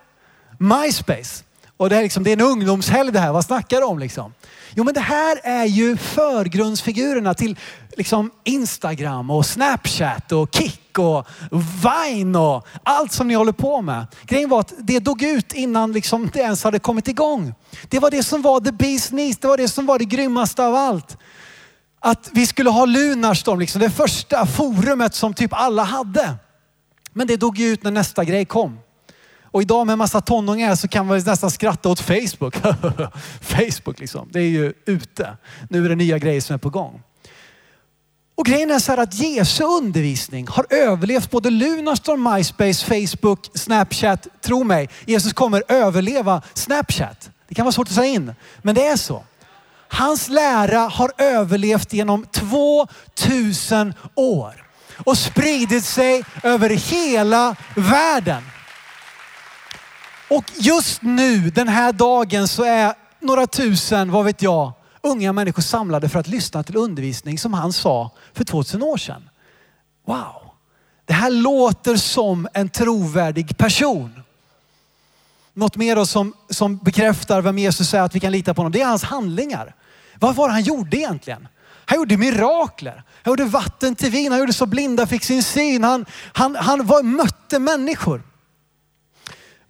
MySpace. 0.57 1.43
Och 1.77 1.89
det, 1.89 1.97
är 1.97 2.01
liksom, 2.01 2.23
det 2.23 2.29
är 2.29 2.33
en 2.33 2.41
ungdomshelg 2.41 3.11
det 3.11 3.19
här. 3.19 3.31
Vad 3.31 3.45
snackar 3.45 3.77
du 3.77 3.83
om 3.83 3.99
liksom? 3.99 4.33
Jo 4.75 4.83
men 4.83 4.93
det 4.93 4.99
här 4.99 5.39
är 5.43 5.65
ju 5.65 5.97
förgrundsfigurerna 5.97 7.33
till 7.33 7.57
liksom 7.97 8.31
Instagram 8.43 9.31
och 9.31 9.45
Snapchat 9.45 10.31
och 10.31 10.55
Kik 10.55 10.88
och 10.99 11.27
Vine 11.51 12.39
och 12.39 12.67
allt 12.83 13.11
som 13.11 13.27
ni 13.27 13.33
håller 13.33 13.51
på 13.51 13.81
med. 13.81 14.07
Grejen 14.25 14.49
var 14.49 14.59
att 14.59 14.73
det 14.77 14.99
dog 14.99 15.23
ut 15.23 15.53
innan 15.53 15.91
liksom 15.91 16.29
det 16.33 16.39
ens 16.39 16.63
hade 16.63 16.79
kommit 16.79 17.07
igång. 17.07 17.53
Det 17.89 17.99
var 17.99 18.11
det 18.11 18.23
som 18.23 18.41
var 18.41 18.59
the 18.59 18.71
beast 18.71 19.11
needs. 19.11 19.37
Det 19.37 19.47
var 19.47 19.57
det 19.57 19.67
som 19.67 19.85
var 19.85 19.99
det 19.99 20.05
grymmaste 20.05 20.65
av 20.65 20.75
allt. 20.75 21.17
Att 21.99 22.29
vi 22.33 22.47
skulle 22.47 22.69
ha 22.69 22.85
Lunarstorm, 22.85 23.59
liksom 23.59 23.81
det 23.81 23.89
första 23.89 24.45
forumet 24.45 25.15
som 25.15 25.33
typ 25.33 25.53
alla 25.53 25.83
hade. 25.83 26.35
Men 27.13 27.27
det 27.27 27.37
dog 27.37 27.59
ut 27.59 27.83
när 27.83 27.91
nästa 27.91 28.23
grej 28.23 28.45
kom. 28.45 28.79
Och 29.51 29.61
idag 29.61 29.85
med 29.85 29.93
en 29.93 29.99
massa 29.99 30.21
tonåringar 30.21 30.75
så 30.75 30.87
kan 30.87 31.07
man 31.07 31.19
nästan 31.19 31.51
skratta 31.51 31.89
åt 31.89 31.99
Facebook. 31.99 32.55
Facebook 33.41 33.99
liksom, 33.99 34.29
det 34.31 34.39
är 34.39 34.49
ju 34.49 34.73
ute. 34.85 35.37
Nu 35.69 35.85
är 35.85 35.89
det 35.89 35.95
nya 35.95 36.17
grejer 36.17 36.41
som 36.41 36.53
är 36.53 36.57
på 36.57 36.69
gång. 36.69 37.01
Och 38.39 38.45
grejen 38.45 38.71
är 38.71 38.79
så 38.79 38.91
här 38.91 38.97
att 38.97 39.13
Jesu 39.13 39.63
undervisning 39.63 40.47
har 40.47 40.65
överlevt 40.69 41.31
både 41.31 41.49
Lunarstorm, 41.49 42.33
MySpace, 42.33 42.85
Facebook, 42.85 43.49
Snapchat. 43.53 44.27
Tro 44.41 44.63
mig, 44.63 44.89
Jesus 45.05 45.33
kommer 45.33 45.63
överleva 45.67 46.41
Snapchat. 46.53 47.29
Det 47.47 47.55
kan 47.55 47.65
vara 47.65 47.71
svårt 47.71 47.87
att 47.87 47.93
säga 47.93 48.13
in, 48.13 48.35
men 48.61 48.75
det 48.75 48.87
är 48.87 48.95
så. 48.95 49.23
Hans 49.87 50.29
lära 50.29 50.79
har 50.79 51.11
överlevt 51.17 51.93
genom 51.93 52.25
2000 52.25 53.93
år 54.15 54.65
och 54.97 55.17
spridit 55.17 55.85
sig 55.85 56.23
över 56.43 56.69
hela 56.69 57.55
världen. 57.75 58.43
Och 60.29 60.45
just 60.55 61.01
nu, 61.01 61.49
den 61.49 61.67
här 61.67 61.91
dagen, 61.91 62.47
så 62.47 62.63
är 62.63 62.93
några 63.19 63.47
tusen, 63.47 64.11
vad 64.11 64.25
vet 64.25 64.41
jag, 64.41 64.73
unga 65.01 65.33
människor 65.33 65.61
samlade 65.61 66.09
för 66.09 66.19
att 66.19 66.27
lyssna 66.27 66.63
till 66.63 66.77
undervisning 66.77 67.39
som 67.39 67.53
han 67.53 67.73
sa 67.73 68.11
för 68.33 68.43
2000 68.43 68.83
år 68.83 68.97
sedan. 68.97 69.29
Wow! 70.05 70.49
det 71.09 71.13
här 71.13 71.31
låter 71.31 71.95
som 71.95 72.47
en 72.53 72.69
trovärdig 72.69 73.57
person. 73.57 74.21
Något 75.53 75.77
mer 75.77 75.95
då 75.95 76.05
som, 76.05 76.33
som 76.49 76.77
bekräftar 76.77 77.41
vem 77.41 77.57
Jesus 77.57 77.93
är, 77.93 78.01
att 78.01 78.15
vi 78.15 78.19
kan 78.19 78.31
lita 78.31 78.53
på 78.53 78.61
honom, 78.61 78.71
det 78.71 78.81
är 78.81 78.85
hans 78.85 79.03
handlingar. 79.03 79.75
Vad 80.19 80.35
var 80.35 80.47
det 80.47 80.53
han 80.53 80.63
gjorde 80.63 80.97
egentligen? 80.97 81.47
Han 81.85 81.97
gjorde 81.97 82.17
mirakler. 82.17 83.03
Han 83.23 83.31
gjorde 83.31 83.45
vatten 83.45 83.95
till 83.95 84.11
vin. 84.11 84.31
Han 84.31 84.39
gjorde 84.39 84.53
så 84.53 84.65
blinda 84.65 85.07
fick 85.07 85.23
sin 85.23 85.43
syn. 85.43 85.83
Han, 85.83 86.05
han, 86.33 86.55
han 86.55 86.85
var, 86.85 87.03
mötte 87.03 87.59
människor. 87.59 88.21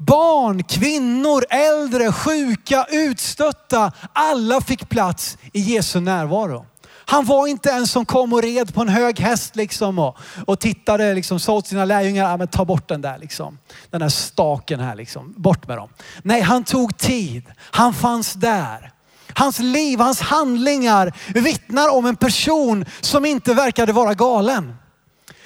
Barn, 0.02 0.64
kvinnor, 0.64 1.46
äldre, 1.50 2.12
sjuka, 2.12 2.86
utstötta. 2.90 3.92
Alla 4.14 4.62
fick 4.62 4.90
plats 4.90 5.38
i 5.54 5.60
Jesu 5.60 6.00
närvaro. 6.00 6.66
Han 7.06 7.26
var 7.26 7.48
inte 7.48 7.72
en 7.72 7.88
som 7.88 8.06
kom 8.06 8.34
och 8.34 8.42
red 8.42 8.74
på 8.74 8.82
en 8.82 8.90
hög 8.90 9.20
häst 9.20 9.56
liksom 9.56 10.00
och, 10.00 10.18
och 10.48 10.60
tittade, 10.60 11.14
liksom, 11.14 11.40
sa 11.40 11.54
åt 11.54 11.68
sina 11.68 11.86
lärjungar, 11.86 12.34
ah, 12.34 12.38
men 12.38 12.48
ta 12.48 12.66
bort 12.66 12.88
den 12.88 13.02
där 13.02 13.18
liksom. 13.18 13.58
Den 13.90 14.02
där 14.02 14.10
staken 14.10 14.80
här 14.80 14.96
liksom, 14.96 15.34
bort 15.38 15.68
med 15.68 15.78
dem. 15.78 15.90
Nej, 16.24 16.42
han 16.42 16.64
tog 16.64 16.98
tid. 16.98 17.44
Han 17.60 17.94
fanns 17.94 18.34
där. 18.34 18.92
Hans 19.34 19.60
liv, 19.60 20.00
hans 20.00 20.22
handlingar 20.22 21.14
vittnar 21.34 21.90
om 21.90 22.06
en 22.06 22.16
person 22.16 22.86
som 23.02 23.26
inte 23.26 23.54
verkade 23.54 23.94
vara 23.94 24.14
galen. 24.14 24.76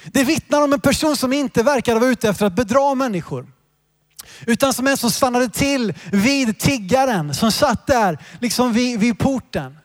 Det 0.04 0.24
vittnar 0.24 0.62
om 0.62 0.72
en 0.72 0.80
person 0.80 1.16
som 1.16 1.32
inte 1.32 1.62
verkade 1.62 2.00
vara 2.00 2.10
ute 2.10 2.28
efter 2.28 2.46
att 2.46 2.56
bedra 2.56 2.94
människor. 2.94 3.53
Utan 4.46 4.72
som 4.72 4.86
en 4.86 4.96
som 4.96 5.10
stannade 5.10 5.48
till 5.48 5.94
vid 6.12 6.58
tiggaren 6.58 7.34
som 7.34 7.52
satt 7.52 7.86
där 7.86 8.18
liksom 8.40 8.72
vid, 8.72 9.00
vid 9.00 9.18
porten. 9.18 9.78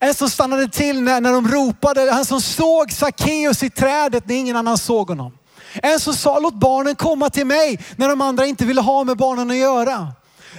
En 0.00 0.14
som 0.14 0.30
stannade 0.30 0.68
till 0.68 1.02
när, 1.02 1.20
när 1.20 1.32
de 1.32 1.48
ropade, 1.48 2.12
han 2.12 2.24
som 2.24 2.40
såg 2.40 2.92
Sackeus 2.92 3.62
i 3.62 3.70
trädet 3.70 4.28
när 4.28 4.34
ingen 4.34 4.56
annan 4.56 4.78
såg 4.78 5.08
honom. 5.08 5.38
En 5.74 6.00
som 6.00 6.14
sa 6.14 6.38
låt 6.38 6.54
barnen 6.54 6.94
komma 6.94 7.30
till 7.30 7.46
mig 7.46 7.80
när 7.96 8.08
de 8.08 8.20
andra 8.20 8.46
inte 8.46 8.64
ville 8.64 8.80
ha 8.80 9.04
med 9.04 9.16
barnen 9.16 9.50
att 9.50 9.56
göra. 9.56 10.12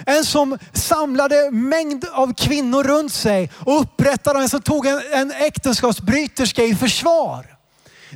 En 0.06 0.24
som 0.24 0.58
samlade 0.72 1.50
mängd 1.50 2.04
av 2.12 2.34
kvinnor 2.34 2.84
runt 2.84 3.12
sig 3.12 3.50
och 3.58 3.80
upprättade, 3.80 4.40
en 4.40 4.48
som 4.48 4.62
tog 4.62 4.86
en, 4.86 5.00
en 5.12 5.30
äktenskapsbryterska 5.30 6.64
i 6.64 6.74
försvar. 6.74 7.53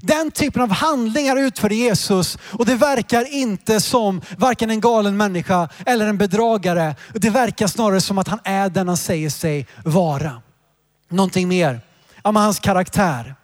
Den 0.03 0.31
typen 0.31 0.63
av 0.63 0.71
handlingar 0.71 1.37
utförde 1.37 1.75
Jesus 1.75 2.39
och 2.41 2.67
det 2.67 2.75
verkar 2.75 3.35
inte 3.35 3.81
som 3.81 4.21
varken 4.39 4.71
en 4.71 4.81
galen 4.81 5.17
människa 5.17 5.69
eller 5.87 6.07
en 6.07 6.19
bedragare. 6.19 6.97
Det 7.15 7.31
verkar 7.31 7.67
snarare 7.67 8.01
som 8.01 8.19
att 8.19 8.29
han 8.29 8.41
är 8.45 8.69
den 8.69 8.89
han 8.89 8.97
säger 8.97 9.31
sig 9.31 9.67
vara. 9.85 10.43
Någonting 11.09 11.49
mer 11.49 11.81
Ja, 12.23 12.33
men 12.33 12.43
hans 12.43 12.59
karaktär. 12.61 13.35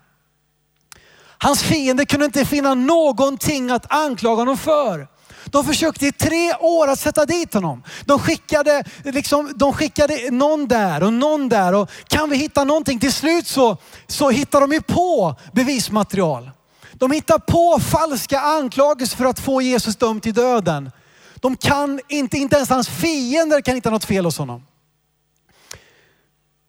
Hans 1.38 1.62
fiende 1.62 2.06
kunde 2.06 2.26
inte 2.26 2.44
finna 2.44 2.74
någonting 2.74 3.70
att 3.70 3.92
anklaga 3.92 4.40
honom 4.40 4.56
för. 4.56 5.08
De 5.54 5.64
försökte 5.64 6.06
i 6.06 6.12
tre 6.12 6.54
år 6.54 6.88
att 6.88 6.98
sätta 6.98 7.26
dit 7.26 7.54
honom. 7.54 7.82
De 8.04 8.18
skickade, 8.18 8.84
liksom, 9.04 9.52
de 9.56 9.72
skickade 9.72 10.30
någon 10.30 10.68
där 10.68 11.02
och 11.02 11.12
någon 11.12 11.48
där. 11.48 11.74
Och 11.74 11.90
kan 12.08 12.30
vi 12.30 12.36
hitta 12.36 12.64
någonting? 12.64 13.00
Till 13.00 13.12
slut 13.12 13.46
så, 13.46 13.76
så 14.06 14.30
hittar 14.30 14.60
de 14.60 14.72
ju 14.72 14.80
på 14.80 15.36
bevismaterial. 15.52 16.50
De 16.92 17.10
hittar 17.10 17.38
på 17.38 17.80
falska 17.80 18.40
anklagelser 18.40 19.16
för 19.16 19.24
att 19.24 19.40
få 19.40 19.62
Jesus 19.62 19.96
dömd 19.96 20.22
till 20.22 20.34
döden. 20.34 20.90
De 21.34 21.56
kan 21.56 22.00
inte, 22.08 22.38
inte 22.38 22.56
ens 22.56 22.68
hans 22.68 22.88
fiender 22.88 23.60
kan 23.60 23.74
hitta 23.74 23.90
något 23.90 24.04
fel 24.04 24.24
hos 24.24 24.38
honom. 24.38 24.66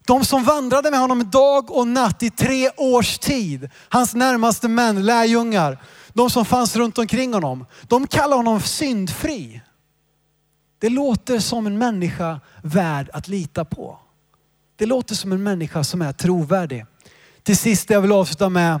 De 0.06 0.24
som 0.24 0.44
vandrade 0.44 0.90
med 0.90 1.00
honom 1.00 1.30
dag 1.30 1.70
och 1.70 1.88
natt 1.88 2.22
i 2.22 2.30
tre 2.30 2.70
års 2.76 3.18
tid, 3.18 3.70
hans 3.88 4.14
närmaste 4.14 4.68
män, 4.68 5.06
lärjungar, 5.06 5.78
de 6.16 6.30
som 6.30 6.44
fanns 6.44 6.76
runt 6.76 6.98
omkring 6.98 7.34
honom, 7.34 7.66
de 7.88 8.06
kallar 8.06 8.36
honom 8.36 8.60
syndfri. 8.60 9.60
Det 10.78 10.88
låter 10.88 11.38
som 11.38 11.66
en 11.66 11.78
människa 11.78 12.40
värd 12.62 13.10
att 13.12 13.28
lita 13.28 13.64
på. 13.64 13.98
Det 14.76 14.86
låter 14.86 15.14
som 15.14 15.32
en 15.32 15.42
människa 15.42 15.84
som 15.84 16.02
är 16.02 16.12
trovärdig. 16.12 16.86
Till 17.42 17.56
sist, 17.56 17.90
jag 17.90 18.00
vill 18.00 18.12
avsluta 18.12 18.48
med, 18.48 18.80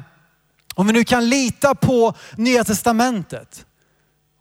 om 0.74 0.86
vi 0.86 0.92
nu 0.92 1.04
kan 1.04 1.28
lita 1.28 1.74
på 1.74 2.14
Nya 2.36 2.64
Testamentet 2.64 3.66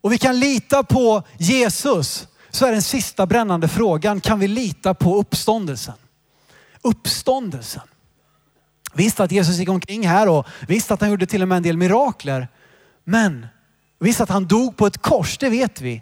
och 0.01 0.11
vi 0.11 0.17
kan 0.17 0.39
lita 0.39 0.83
på 0.83 1.23
Jesus, 1.37 2.27
så 2.49 2.65
är 2.65 2.71
den 2.71 2.81
sista 2.81 3.25
brännande 3.25 3.67
frågan, 3.67 4.21
kan 4.21 4.39
vi 4.39 4.47
lita 4.47 4.93
på 4.93 5.17
uppståndelsen? 5.17 5.95
Uppståndelsen. 6.81 7.83
Visst 8.93 9.19
att 9.19 9.31
Jesus 9.31 9.57
gick 9.57 9.69
omkring 9.69 10.07
här 10.07 10.29
och 10.29 10.47
visst 10.67 10.91
att 10.91 11.01
han 11.01 11.09
gjorde 11.09 11.25
till 11.25 11.41
och 11.41 11.47
med 11.47 11.55
en 11.55 11.63
del 11.63 11.77
mirakler. 11.77 12.47
Men 13.05 13.47
visst 13.99 14.21
att 14.21 14.29
han 14.29 14.45
dog 14.45 14.77
på 14.77 14.87
ett 14.87 14.97
kors, 14.97 15.37
det 15.37 15.49
vet 15.49 15.81
vi. 15.81 16.01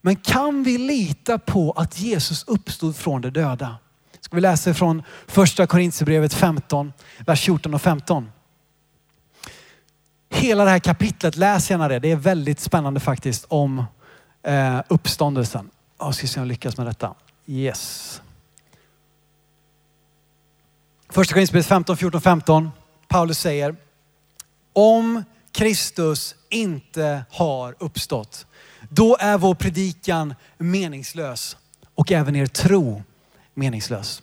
Men 0.00 0.16
kan 0.16 0.62
vi 0.62 0.78
lita 0.78 1.38
på 1.38 1.72
att 1.72 2.00
Jesus 2.00 2.44
uppstod 2.44 2.96
från 2.96 3.20
de 3.20 3.30
döda? 3.30 3.76
Ska 4.20 4.36
vi 4.36 4.40
läsa 4.40 4.74
från 4.74 5.02
första 5.26 5.66
Korintierbrevet 5.66 6.34
15, 6.34 6.92
vers 7.26 7.40
14 7.44 7.74
och 7.74 7.82
15. 7.82 8.30
Hela 10.30 10.64
det 10.64 10.70
här 10.70 10.78
kapitlet, 10.78 11.36
läs 11.36 11.70
gärna 11.70 11.88
det. 11.88 11.98
Det 11.98 12.12
är 12.12 12.16
väldigt 12.16 12.60
spännande 12.60 13.00
faktiskt 13.00 13.44
om 13.48 13.84
eh, 14.42 14.80
uppståndelsen. 14.88 15.70
Jag 15.98 16.14
ska 16.14 16.26
se 16.26 16.40
om 16.40 16.46
jag 16.46 16.48
lyckas 16.48 16.76
med 16.76 16.86
detta. 16.86 17.14
Yes. 17.46 18.22
Första 21.08 21.34
Korinthierbrevet 21.34 21.66
15, 21.66 21.96
14, 21.96 22.20
15. 22.20 22.70
Paulus 23.08 23.38
säger, 23.38 23.76
om 24.72 25.24
Kristus 25.56 26.34
inte 26.48 27.24
har 27.30 27.74
uppstått, 27.78 28.46
då 28.90 29.16
är 29.20 29.38
vår 29.38 29.54
predikan 29.54 30.34
meningslös 30.58 31.56
och 31.94 32.12
även 32.12 32.36
er 32.36 32.46
tro 32.46 33.02
meningslös. 33.54 34.22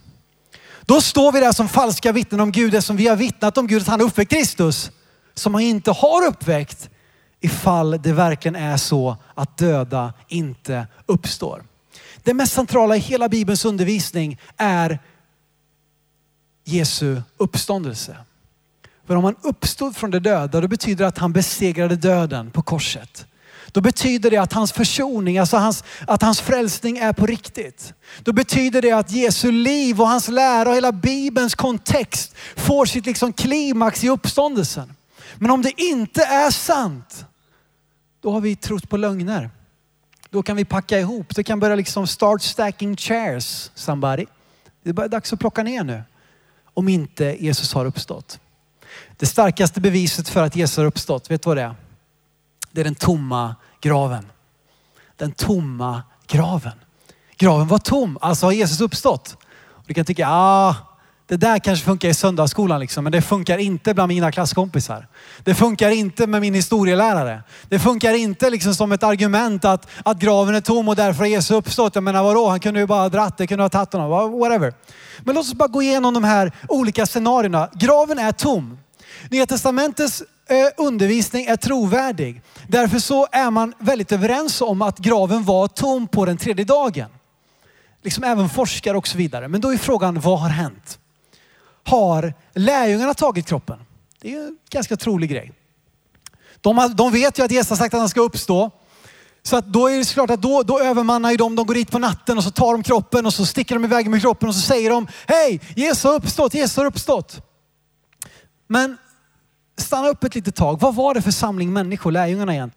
Då 0.82 1.02
står 1.02 1.32
vi 1.32 1.39
där 1.39 1.52
som 1.52 1.69
falska 1.69 2.12
vittnen 2.12 2.41
om 2.41 2.52
Gud, 2.52 2.84
som 2.84 2.98
vi 2.98 3.08
har 3.08 3.15
vittnat 3.15 3.58
om 3.58 3.67
Gud, 3.67 3.82
att 3.82 3.88
han 3.88 4.00
har 4.00 4.08
uppväckt 4.08 4.32
Kristus, 4.32 4.91
som 5.34 5.54
han 5.54 5.63
inte 5.63 5.91
har 5.91 6.28
uppväckt, 6.28 6.89
ifall 7.39 8.02
det 8.02 8.13
verkligen 8.13 8.56
är 8.56 8.78
så 8.78 9.17
att 9.36 9.58
döda 9.58 10.13
inte 10.28 10.88
uppstår. 11.06 11.63
Det 12.24 12.34
mest 12.34 12.54
centrala 12.54 12.96
i 12.96 13.00
hela 13.00 13.30
Bibelns 13.30 13.65
undervisning 13.65 14.39
är 14.58 15.00
Jesu 16.63 17.22
uppståndelse. 17.38 18.17
För 19.08 19.16
om 19.16 19.24
han 19.24 19.36
uppstod 19.42 19.96
från 19.96 20.12
de 20.12 20.20
döda, 20.20 20.62
då 20.62 20.68
betyder 20.68 21.04
det 21.04 21.08
att 21.08 21.18
han 21.18 21.34
besegrade 21.34 21.96
döden 21.96 22.52
på 22.52 22.62
korset. 22.62 23.28
Då 23.72 23.82
betyder 23.82 24.32
det 24.32 24.38
att 24.38 24.54
hans 24.54 24.72
försoning, 24.72 25.38
alltså 25.38 25.58
hans, 25.58 25.84
att 26.08 26.22
hans 26.22 26.42
frälsning 26.42 26.98
är 26.98 27.13
på 27.13 27.26
riktigt. 27.26 27.94
Då 28.24 28.34
betyder 28.34 28.82
det 28.82 28.92
att 28.92 29.12
Jesu 29.12 29.52
liv 29.52 30.02
och 30.02 30.08
hans 30.08 30.28
lära 30.28 30.70
och 30.70 30.76
hela 30.76 30.92
Bibelns 30.92 31.56
kontext 31.56 32.36
får 32.56 32.86
sitt 32.86 33.06
liksom 33.06 33.34
klimax 33.34 34.04
i 34.04 34.10
uppståndelsen. 34.10 34.96
Men 35.36 35.52
om 35.52 35.62
det 35.62 35.82
inte 35.82 36.24
är 36.24 36.52
sant, 36.52 37.26
då 38.22 38.32
har 38.32 38.42
vi 38.42 38.56
trott 38.56 38.89
på 38.89 38.98
lögner. 38.98 39.50
Då 40.30 40.44
kan 40.44 40.56
vi 40.56 40.66
packa 40.66 41.00
ihop. 41.00 41.36
Det 41.36 41.44
kan 41.44 41.60
börja 41.60 41.76
liksom 41.76 42.08
start 42.08 42.42
stacking 42.42 42.98
chairs 42.98 43.72
somebody. 43.76 44.26
Det 44.84 44.89
är 44.89 44.94
bara 44.94 45.08
dags 45.08 45.34
att 45.34 45.39
plocka 45.39 45.63
ner 45.63 45.84
nu. 45.84 46.04
Om 46.74 46.89
inte 46.89 47.38
Jesus 47.39 47.74
har 47.74 47.86
uppstått. 47.86 48.39
Det 49.17 49.26
starkaste 49.26 49.82
beviset 49.82 50.30
för 50.30 50.43
att 50.43 50.56
Jesus 50.56 50.78
har 50.78 50.86
uppstått, 50.86 51.32
vet 51.32 51.43
du 51.43 51.49
vad 51.49 51.58
det 51.58 51.63
är? 51.63 51.76
Det 52.71 52.82
är 52.82 52.86
den 52.86 52.95
tomma 52.95 53.56
graven. 53.82 54.26
Den 55.17 55.32
tomma 55.32 56.04
graven. 56.28 56.71
Graven 57.38 57.67
var 57.67 57.78
tom, 57.78 58.17
alltså 58.21 58.45
har 58.45 58.52
Jesus 58.52 58.82
uppstått. 58.82 59.38
Och 59.67 59.84
du 59.88 59.93
kan 59.93 60.06
tycka, 60.06 60.28
ah, 60.30 60.76
det 61.28 61.38
där 61.38 61.60
kanske 61.60 61.86
funkar 61.86 62.10
i 62.10 62.13
söndagsskolan 62.13 62.80
liksom, 62.80 63.04
men 63.04 63.12
det 63.12 63.21
funkar 63.21 63.58
inte 63.58 63.93
bland 63.93 64.08
mina 64.08 64.32
klasskompisar. 64.32 65.08
Det 65.43 65.56
funkar 65.56 65.89
inte 65.89 66.28
med 66.28 66.41
min 66.41 66.54
historielärare. 66.54 67.43
Det 67.69 67.80
funkar 67.80 68.13
inte 68.13 68.49
liksom 68.49 68.76
som 68.76 68.91
ett 68.91 69.04
argument 69.04 69.65
att, 69.65 69.88
att 70.04 70.19
graven 70.19 70.56
är 70.56 70.62
tom 70.62 70.88
och 70.88 70.95
därför 70.95 71.19
har 71.19 71.28
Jesus 71.28 71.52
uppstått. 71.52 71.95
Jag 71.95 72.04
menar 72.04 72.23
vadå, 72.23 72.49
han 72.49 72.60
kunde 72.60 72.80
ju 72.80 72.88
bara 72.88 73.02
ha 73.02 73.10
dratt 73.10 73.38
det, 73.38 73.47
kunde 73.47 73.63
ha 73.63 73.69
tagit 73.69 73.93
honom, 73.93 74.39
whatever. 74.39 74.73
Men 75.19 75.36
låt 75.36 75.45
oss 75.45 75.54
bara 75.54 75.67
gå 75.67 75.82
igenom 75.82 76.13
de 76.13 76.23
här 76.23 76.52
olika 76.67 77.06
scenarierna. 77.06 77.69
Graven 77.73 78.19
är 78.19 78.32
tom. 78.32 78.78
Nya 79.30 79.45
testamentets 79.45 80.23
eh, 80.49 80.56
undervisning 80.78 81.45
är 81.45 81.56
trovärdig. 81.56 82.41
Därför 82.67 82.99
så 82.99 83.28
är 83.32 83.52
man 83.52 83.73
väldigt 83.80 84.12
överens 84.12 84.62
om 84.62 84.82
att 84.82 84.99
graven 84.99 85.43
var 85.43 85.67
tom 85.67 86.08
på 86.08 86.26
den 86.26 86.38
tredje 86.38 86.65
dagen. 86.65 87.10
Liksom 88.04 88.23
även 88.23 88.49
forskare 88.49 88.97
och 88.97 89.08
så 89.08 89.17
vidare. 89.17 89.47
Men 89.47 89.62
då 89.62 89.73
är 89.73 89.78
frågan, 89.78 90.19
vad 90.19 90.39
har 90.39 90.49
hänt? 90.49 90.99
Har 91.84 92.34
lärjungarna 92.54 93.13
tagit 93.13 93.47
kroppen? 93.47 93.80
Det 94.21 94.28
är 94.28 94.32
ju 94.32 94.47
en 94.47 94.58
ganska 94.69 94.97
trolig 94.97 95.30
grej. 95.30 95.52
De, 96.62 96.78
har, 96.78 96.89
de 96.89 97.12
vet 97.12 97.39
ju 97.39 97.43
att 97.43 97.52
Jesus 97.52 97.69
har 97.69 97.78
sagt 97.78 97.93
att 97.93 97.99
han 97.99 98.10
ska 98.10 98.21
uppstå. 98.21 98.71
Så 99.43 99.58
att 99.58 99.65
då 99.65 99.88
är 99.88 99.97
det 99.97 100.06
såklart 100.06 100.30
att 100.30 100.41
då, 100.41 100.63
då 100.63 100.80
övermannar 100.80 101.32
ju 101.32 101.38
de, 101.38 101.56
de 101.56 101.65
går 101.65 101.73
dit 101.73 101.91
på 101.91 101.99
natten 101.99 102.38
och 102.38 102.43
så 102.43 102.52
tar 102.52 102.71
de 102.71 102.84
kroppen 102.84 103.26
och 103.26 103.34
så 103.34 103.45
sticker 103.45 103.76
de 103.76 103.86
iväg 103.86 104.10
med 104.10 104.21
kroppen 104.21 104.49
och 104.49 104.56
så 104.56 104.62
säger 104.62 104.89
de, 104.89 105.08
hej, 105.28 105.62
Jesus 105.76 106.04
har 106.04 106.13
uppstått, 106.13 106.54
Jesus 106.54 106.78
har 106.78 106.86
uppstått. 106.86 107.41
Men 108.67 108.97
stanna 109.84 110.10
upp 110.10 110.24
ett 110.24 110.36
litet 110.36 110.56
tag. 110.56 110.80
Vad 110.80 110.96
var 110.96 111.13
det 111.13 111.22
för 111.22 111.32
samling 111.32 111.74
människor, 111.74 112.12
lärjungarna 112.12 112.54
igen? 112.54 112.72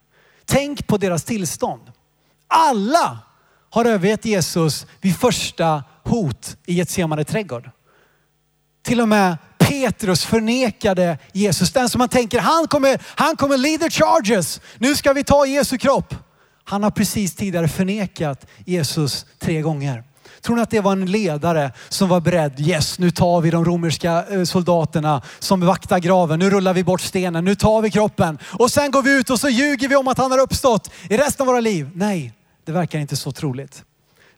Tänk 0.45 0.87
på 0.87 0.97
deras 0.97 1.25
tillstånd. 1.25 1.83
Alla 2.49 3.19
har 3.71 3.85
övergett 3.85 4.25
Jesus 4.25 4.87
vid 5.01 5.17
första 5.17 5.85
hot 6.05 6.57
i 6.67 6.75
Getsemane 6.75 7.25
trädgård. 7.25 7.71
Till 8.83 9.01
och 9.01 9.09
med 9.09 9.37
Petrus 9.59 10.25
förnekade 10.25 11.19
Jesus. 11.33 11.73
Den 11.73 11.89
som 11.89 11.99
man 11.99 12.09
tänker, 12.09 12.41
han 12.41 12.69
kommer, 12.69 13.03
han 13.05 13.37
kommer 13.37 13.57
lead 13.57 13.81
the 13.81 13.91
charges. 13.91 14.61
Nu 14.79 14.95
ska 14.95 15.13
vi 15.13 15.25
ta 15.25 15.47
Jesu 15.47 15.79
kropp. 15.79 16.15
Han 16.65 16.83
har 16.83 16.91
precis 16.91 17.35
tidigare 17.35 17.69
förnekat 17.69 18.47
Jesus 18.65 19.27
tre 19.39 19.63
gånger. 19.63 20.05
Tror 20.43 20.57
ni 20.57 20.63
att 20.63 20.71
det 20.71 20.81
var 20.81 20.93
en 20.93 21.07
ledare 21.07 21.73
som 21.89 22.09
var 22.09 22.21
beredd? 22.21 22.61
Yes, 22.61 22.99
nu 22.99 23.11
tar 23.11 23.41
vi 23.41 23.51
de 23.51 23.65
romerska 23.65 24.25
eh, 24.31 24.45
soldaterna 24.45 25.23
som 25.39 25.61
vaktar 25.61 25.99
graven. 25.99 26.39
Nu 26.39 26.51
rullar 26.51 26.75
vi 26.75 26.85
bort 26.85 27.01
stenen. 27.01 27.45
Nu 27.45 27.55
tar 27.55 27.83
vi 27.83 27.91
kroppen. 27.91 28.39
Och 28.53 28.71
sen 28.71 28.91
går 28.91 29.03
vi 29.03 29.19
ut 29.19 29.31
och 29.31 29.41
så 29.41 29.49
ljuger 29.49 29.89
vi 29.89 29.97
om 29.97 30.09
att 30.09 30.19
han 30.19 30.31
har 30.31 30.39
uppstått 30.39 30.91
i 31.11 31.17
resten 31.17 31.43
av 31.43 31.47
våra 31.47 31.61
liv. 31.61 31.91
Nej, 31.95 32.33
det 32.65 32.73
verkar 32.73 32.99
inte 32.99 33.17
så 33.17 33.33
troligt. 33.33 33.85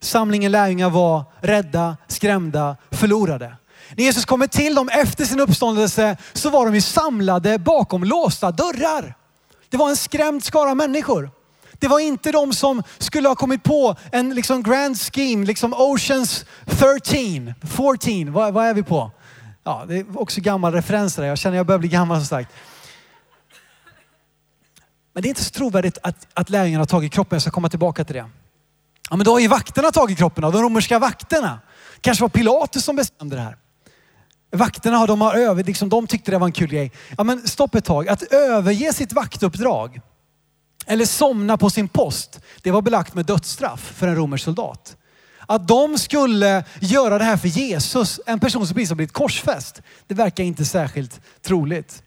Samlingen 0.00 0.52
lärjungar 0.52 0.90
var 0.90 1.24
rädda, 1.40 1.96
skrämda, 2.08 2.76
förlorade. 2.90 3.56
När 3.96 4.04
Jesus 4.04 4.24
kommer 4.24 4.46
till 4.46 4.74
dem 4.74 4.88
efter 4.88 5.24
sin 5.24 5.40
uppståndelse 5.40 6.16
så 6.32 6.50
var 6.50 6.66
de 6.66 6.74
ju 6.74 6.80
samlade 6.80 7.58
bakom 7.58 8.04
låsta 8.04 8.50
dörrar. 8.50 9.14
Det 9.68 9.76
var 9.76 9.90
en 9.90 9.96
skrämd 9.96 10.44
skara 10.44 10.74
människor. 10.74 11.30
Det 11.78 11.88
var 11.88 12.00
inte 12.00 12.32
de 12.32 12.52
som 12.52 12.82
skulle 12.98 13.28
ha 13.28 13.34
kommit 13.34 13.62
på 13.62 13.96
en 14.12 14.34
liksom 14.34 14.62
grand 14.62 15.00
scheme, 15.00 15.46
liksom 15.46 15.74
Oceans 15.74 16.44
13, 16.66 17.54
14, 17.76 18.32
vad, 18.32 18.54
vad 18.54 18.66
är 18.66 18.74
vi 18.74 18.82
på? 18.82 19.10
Ja, 19.64 19.84
det 19.88 19.96
är 19.96 20.20
också 20.20 20.40
gammal 20.40 20.72
referens 20.72 21.14
där. 21.14 21.24
Jag 21.24 21.38
känner 21.38 21.56
att 21.56 21.58
jag 21.58 21.66
börjar 21.66 21.78
bli 21.78 21.88
gammal 21.88 22.16
som 22.16 22.26
sagt. 22.26 22.52
Men 25.12 25.22
det 25.22 25.26
är 25.26 25.30
inte 25.30 25.44
så 25.44 25.50
trovärdigt 25.50 25.98
att, 26.02 26.26
att 26.34 26.50
lärjungarna 26.50 26.80
har 26.80 26.86
tagit 26.86 27.12
kroppen. 27.12 27.36
Jag 27.36 27.42
ska 27.42 27.50
komma 27.50 27.68
tillbaka 27.68 28.04
till 28.04 28.14
det. 28.14 28.30
Ja, 29.10 29.16
men 29.16 29.24
då 29.24 29.32
har 29.32 29.38
ju 29.38 29.48
vakterna 29.48 29.90
tagit 29.90 30.18
kroppen, 30.18 30.44
av 30.44 30.52
de 30.52 30.62
romerska 30.62 30.98
vakterna. 30.98 31.60
Kanske 32.00 32.24
var 32.24 32.28
Pilatus 32.28 32.84
som 32.84 32.96
bestämde 32.96 33.36
det 33.36 33.42
här. 33.42 33.56
Vakterna 34.50 35.06
de 35.06 35.20
har 35.20 35.34
över, 35.34 35.64
liksom, 35.64 35.88
de 35.88 36.06
tyckte 36.06 36.30
det 36.30 36.38
var 36.38 36.46
en 36.46 36.52
kul 36.52 36.68
grej. 36.70 36.92
Ja, 37.18 37.24
men 37.24 37.48
stopp 37.48 37.74
ett 37.74 37.84
tag. 37.84 38.08
Att 38.08 38.22
överge 38.22 38.92
sitt 38.92 39.12
vaktuppdrag 39.12 40.00
eller 40.88 41.04
somna 41.04 41.56
på 41.56 41.70
sin 41.70 41.88
post, 41.88 42.40
det 42.62 42.70
var 42.70 42.82
belagt 42.82 43.14
med 43.14 43.26
dödsstraff 43.26 43.92
för 43.96 44.08
en 44.08 44.16
romersk 44.16 44.44
soldat. 44.44 44.96
Att 45.40 45.68
de 45.68 45.98
skulle 45.98 46.64
göra 46.80 47.18
det 47.18 47.24
här 47.24 47.36
för 47.36 47.48
Jesus, 47.48 48.20
en 48.26 48.40
person 48.40 48.66
som 48.66 48.74
precis 48.74 48.88
har 48.90 48.96
blivit 48.96 49.12
korsfäst, 49.12 49.82
det 50.06 50.14
verkar 50.14 50.44
inte 50.44 50.64
särskilt 50.64 51.20
troligt. 51.42 52.02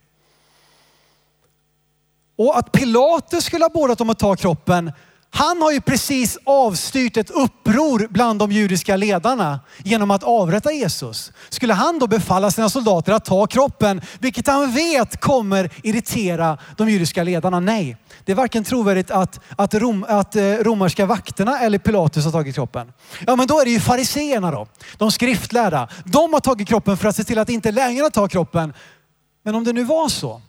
Och 2.35 2.57
att 2.57 2.71
Pilatus 2.71 3.45
skulle 3.45 3.65
ha 3.65 3.69
beordrat 3.69 3.97
dem 3.97 4.09
att 4.09 4.19
ta 4.19 4.35
kroppen, 4.35 4.91
han 5.33 5.61
har 5.61 5.71
ju 5.71 5.81
precis 5.81 6.37
avstyrt 6.43 7.17
ett 7.17 7.29
uppror 7.29 8.07
bland 8.09 8.39
de 8.39 8.51
judiska 8.51 8.95
ledarna 8.95 9.59
genom 9.83 10.11
att 10.11 10.23
avrätta 10.23 10.71
Jesus. 10.71 11.31
Skulle 11.49 11.73
han 11.73 11.99
då 11.99 12.07
befalla 12.07 12.51
sina 12.51 12.69
soldater 12.69 13.13
att 13.13 13.25
ta 13.25 13.47
kroppen, 13.47 14.01
vilket 14.19 14.47
han 14.47 14.71
vet 14.71 15.21
kommer 15.21 15.69
irritera 15.83 16.57
de 16.77 16.89
judiska 16.89 17.23
ledarna? 17.23 17.59
Nej, 17.59 17.97
det 18.25 18.31
är 18.31 18.35
varken 18.35 18.63
trovärdigt 18.63 19.11
att, 19.11 19.39
att, 19.55 19.73
rom, 19.73 20.05
att 20.07 20.35
eh, 20.35 20.43
romerska 20.43 21.05
vakterna 21.05 21.59
eller 21.59 21.77
Pilatus 21.77 22.25
har 22.25 22.31
tagit 22.31 22.55
kroppen. 22.55 22.93
Ja, 23.27 23.35
men 23.35 23.47
då 23.47 23.59
är 23.59 23.65
det 23.65 23.71
ju 23.71 23.79
fariseerna 23.79 24.51
då, 24.51 24.67
de 24.97 25.11
skriftlärda. 25.11 25.87
De 26.05 26.33
har 26.33 26.39
tagit 26.39 26.67
kroppen 26.67 26.97
för 26.97 27.07
att 27.07 27.15
se 27.15 27.23
till 27.23 27.39
att 27.39 27.49
inte 27.49 27.71
lärjungarna 27.71 28.09
tar 28.09 28.27
kroppen. 28.27 28.73
Men 29.43 29.55
om 29.55 29.63
det 29.63 29.73
nu 29.73 29.83
var 29.83 30.09
så, 30.09 30.41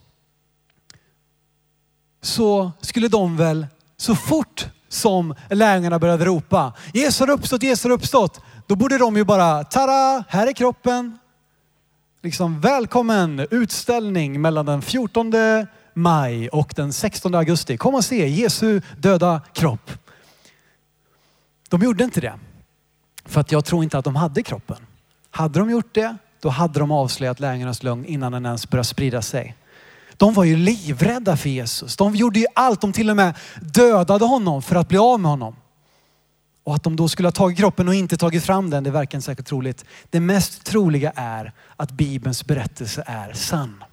så 2.22 2.72
skulle 2.80 3.08
de 3.08 3.36
väl 3.36 3.66
så 4.02 4.14
fort 4.14 4.68
som 4.88 5.34
lärjungarna 5.50 5.98
började 5.98 6.24
ropa 6.24 6.72
Jesus 6.94 7.20
har 7.20 7.30
uppstått, 7.30 7.62
Jesus 7.62 7.84
har 7.84 7.90
uppstått. 7.90 8.40
Då 8.66 8.76
borde 8.76 8.98
de 8.98 9.16
ju 9.16 9.24
bara, 9.24 9.64
tada, 9.64 10.24
här 10.28 10.46
är 10.46 10.52
kroppen. 10.52 11.18
Liksom 12.22 12.60
välkommen 12.60 13.46
utställning 13.50 14.40
mellan 14.40 14.66
den 14.66 14.82
14 14.82 15.32
maj 15.94 16.48
och 16.48 16.72
den 16.76 16.92
16 16.92 17.34
augusti. 17.34 17.76
Kom 17.76 17.94
och 17.94 18.04
se 18.04 18.28
Jesu 18.28 18.80
döda 18.98 19.40
kropp. 19.52 19.90
De 21.68 21.82
gjorde 21.82 22.04
inte 22.04 22.20
det. 22.20 22.34
För 23.24 23.40
att 23.40 23.52
jag 23.52 23.64
tror 23.64 23.82
inte 23.82 23.98
att 23.98 24.04
de 24.04 24.16
hade 24.16 24.42
kroppen. 24.42 24.86
Hade 25.30 25.58
de 25.58 25.70
gjort 25.70 25.94
det, 25.94 26.16
då 26.40 26.48
hade 26.48 26.78
de 26.78 26.90
avslöjat 26.90 27.40
lärjungarnas 27.40 27.82
lögn 27.82 28.04
innan 28.04 28.32
den 28.32 28.46
ens 28.46 28.70
började 28.70 28.88
sprida 28.88 29.22
sig. 29.22 29.56
De 30.22 30.34
var 30.34 30.44
ju 30.44 30.56
livrädda 30.56 31.36
för 31.36 31.48
Jesus. 31.48 31.96
De 31.96 32.16
gjorde 32.16 32.38
ju 32.38 32.46
allt. 32.54 32.80
De 32.80 32.92
till 32.92 33.10
och 33.10 33.16
med 33.16 33.34
dödade 33.60 34.24
honom 34.24 34.62
för 34.62 34.76
att 34.76 34.88
bli 34.88 34.98
av 34.98 35.20
med 35.20 35.30
honom. 35.30 35.56
Och 36.64 36.74
att 36.74 36.82
de 36.82 36.96
då 36.96 37.08
skulle 37.08 37.26
ha 37.26 37.32
tagit 37.32 37.58
kroppen 37.58 37.88
och 37.88 37.94
inte 37.94 38.16
tagit 38.16 38.44
fram 38.44 38.70
den, 38.70 38.84
det 38.84 38.90
verkar 38.90 39.18
inte 39.18 39.26
särskilt 39.26 39.48
troligt. 39.48 39.84
Det 40.10 40.20
mest 40.20 40.64
troliga 40.64 41.12
är 41.16 41.52
att 41.76 41.90
Bibelns 41.90 42.46
berättelse 42.46 43.04
är 43.06 43.32
sann. 43.32 43.84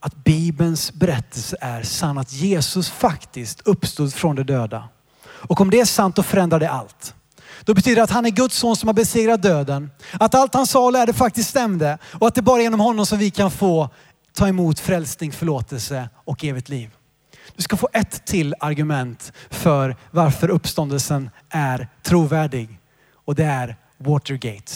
Att 0.00 0.14
Bibelns 0.14 0.92
berättelse 0.92 1.56
är 1.60 1.82
sann. 1.82 2.18
Att 2.18 2.32
Jesus 2.32 2.90
faktiskt 2.90 3.60
uppstod 3.60 4.14
från 4.14 4.36
de 4.36 4.42
döda. 4.42 4.88
Och 5.22 5.60
om 5.60 5.70
det 5.70 5.80
är 5.80 5.84
sant 5.84 6.16
då 6.16 6.22
förändrar 6.22 6.60
det 6.60 6.70
allt. 6.70 7.14
Då 7.64 7.74
betyder 7.74 7.96
det 7.96 8.02
att 8.02 8.10
han 8.10 8.26
är 8.26 8.30
Guds 8.30 8.56
son 8.56 8.76
som 8.76 8.88
har 8.88 8.94
besegrat 8.94 9.42
döden. 9.42 9.90
Att 10.12 10.34
allt 10.34 10.54
han 10.54 10.66
sa 10.66 10.84
och 10.84 10.92
lärde 10.92 11.12
faktiskt 11.12 11.50
stämde. 11.50 11.98
Och 12.04 12.28
att 12.28 12.34
det 12.34 12.42
bara 12.42 12.58
är 12.58 12.62
genom 12.62 12.80
honom 12.80 13.06
som 13.06 13.18
vi 13.18 13.30
kan 13.30 13.50
få 13.50 13.88
ta 14.32 14.48
emot 14.48 14.80
frälsning, 14.80 15.32
förlåtelse 15.32 16.08
och 16.24 16.44
evigt 16.44 16.68
liv. 16.68 16.90
Du 17.56 17.62
ska 17.62 17.76
få 17.76 17.88
ett 17.92 18.26
till 18.26 18.54
argument 18.60 19.32
för 19.50 19.96
varför 20.10 20.48
uppståndelsen 20.48 21.30
är 21.48 21.88
trovärdig. 22.02 22.78
Och 23.14 23.34
det 23.34 23.44
är 23.44 23.76
Watergate. 23.98 24.72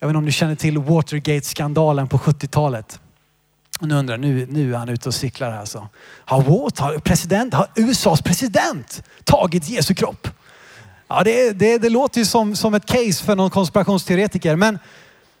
Jag 0.00 0.08
vet 0.08 0.10
inte 0.10 0.18
om 0.18 0.24
du 0.24 0.32
känner 0.32 0.54
till 0.54 0.78
Watergate-skandalen 0.78 2.08
på 2.08 2.18
70-talet. 2.18 3.00
Och 3.80 3.88
nu 3.88 3.94
undrar 3.94 4.14
jag, 4.14 4.20
nu, 4.20 4.46
nu 4.50 4.74
är 4.74 4.78
han 4.78 4.88
ute 4.88 5.08
och 5.08 5.14
cyklar 5.14 5.50
här 5.50 5.64
så. 5.64 5.88
Har, 6.04 6.42
har, 6.80 6.98
president, 6.98 7.54
har 7.54 7.70
USAs 7.76 8.22
president 8.22 9.02
tagit 9.24 9.68
Jesu 9.68 9.94
kropp? 9.94 10.28
Ja, 11.08 11.22
det, 11.24 11.52
det, 11.52 11.78
det 11.78 11.88
låter 11.88 12.18
ju 12.18 12.24
som, 12.24 12.56
som 12.56 12.74
ett 12.74 12.86
case 12.86 13.24
för 13.24 13.36
någon 13.36 13.50
konspirationsteoretiker, 13.50 14.56
men 14.56 14.78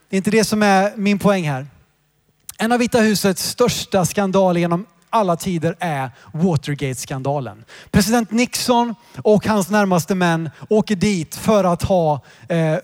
det 0.08 0.16
är 0.16 0.18
inte 0.18 0.30
det 0.30 0.44
som 0.44 0.62
är 0.62 0.96
min 0.96 1.18
poäng 1.18 1.48
här. 1.48 1.66
En 2.58 2.72
av 2.72 2.78
Vita 2.78 3.00
husets 3.00 3.42
största 3.42 4.04
skandaler 4.04 4.60
genom 4.60 4.86
alla 5.10 5.36
tider 5.36 5.76
är 5.78 6.10
Watergate-skandalen. 6.32 7.64
President 7.90 8.30
Nixon 8.30 8.94
och 9.22 9.46
hans 9.46 9.70
närmaste 9.70 10.14
män 10.14 10.50
åker 10.68 10.96
dit 10.96 11.36
för 11.36 11.64
att 11.64 11.82
ha 11.82 12.20
eh, 12.48 12.76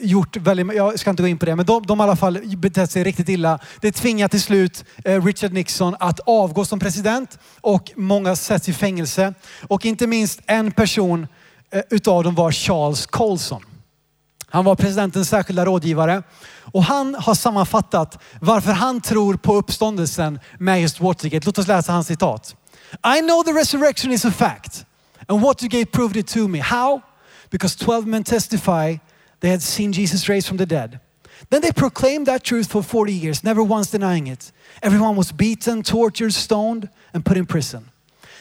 gjort 0.00 0.36
väldigt, 0.36 0.76
jag 0.76 0.98
ska 0.98 1.10
inte 1.10 1.22
gå 1.22 1.28
in 1.28 1.38
på 1.38 1.46
det, 1.46 1.56
men 1.56 1.66
de, 1.66 1.86
de 1.86 2.00
har 2.00 2.06
i 2.06 2.08
alla 2.08 2.16
fall 2.16 2.56
betett 2.56 2.90
sig 2.90 3.04
riktigt 3.04 3.28
illa. 3.28 3.58
Det 3.80 3.92
tvingar 3.92 4.28
till 4.28 4.42
slut 4.42 4.84
eh, 5.04 5.24
Richard 5.24 5.52
Nixon 5.52 5.96
att 6.00 6.20
avgå 6.20 6.64
som 6.64 6.80
president 6.80 7.38
och 7.60 7.92
många 7.96 8.36
sätts 8.36 8.68
i 8.68 8.72
fängelse. 8.72 9.34
Och 9.62 9.86
inte 9.86 10.06
minst 10.06 10.40
en 10.46 10.72
person 10.72 11.26
Eh, 11.72 11.82
utav 11.90 12.24
dem 12.24 12.34
var 12.34 12.52
Charles 12.52 13.06
Colson. 13.06 13.62
Han 14.46 14.64
var 14.64 14.74
presidentens 14.74 15.28
särskilda 15.28 15.64
rådgivare 15.64 16.22
och 16.72 16.84
han 16.84 17.14
har 17.14 17.34
sammanfattat 17.34 18.18
varför 18.40 18.72
han 18.72 19.00
tror 19.00 19.34
på 19.34 19.54
uppståndelsen 19.54 20.38
med 20.58 20.82
just 20.82 21.00
Watergate. 21.00 21.46
Låt 21.46 21.58
oss 21.58 21.66
läsa 21.66 21.92
hans 21.92 22.06
citat. 22.06 22.56
I 23.16 23.20
know 23.20 23.44
the 23.44 23.52
resurrection 23.52 24.12
is 24.12 24.24
a 24.24 24.30
fact 24.30 24.84
and 25.28 25.40
Watergate 25.40 25.86
proved 25.86 26.16
it 26.16 26.26
to 26.26 26.48
me. 26.48 26.60
How? 26.60 27.00
Because 27.50 27.84
12 27.84 28.06
men 28.06 28.24
testify 28.24 28.98
they 29.40 29.50
had 29.50 29.62
seen 29.62 29.92
Jesus 29.92 30.28
raised 30.28 30.48
from 30.48 30.58
the 30.58 30.66
dead. 30.66 30.98
Then 31.48 31.62
they 31.62 31.72
proclaimed 31.72 32.26
that 32.26 32.44
truth 32.44 32.70
for 32.70 32.82
40 32.82 33.12
years, 33.12 33.42
never 33.42 33.62
once 33.62 33.98
denying 33.98 34.26
it. 34.26 34.52
Everyone 34.82 35.16
was 35.16 35.32
beaten, 35.32 35.82
tortured, 35.82 36.32
stoned, 36.34 36.88
and 37.14 37.24
put 37.24 37.36
in 37.36 37.46
prison. 37.46 37.90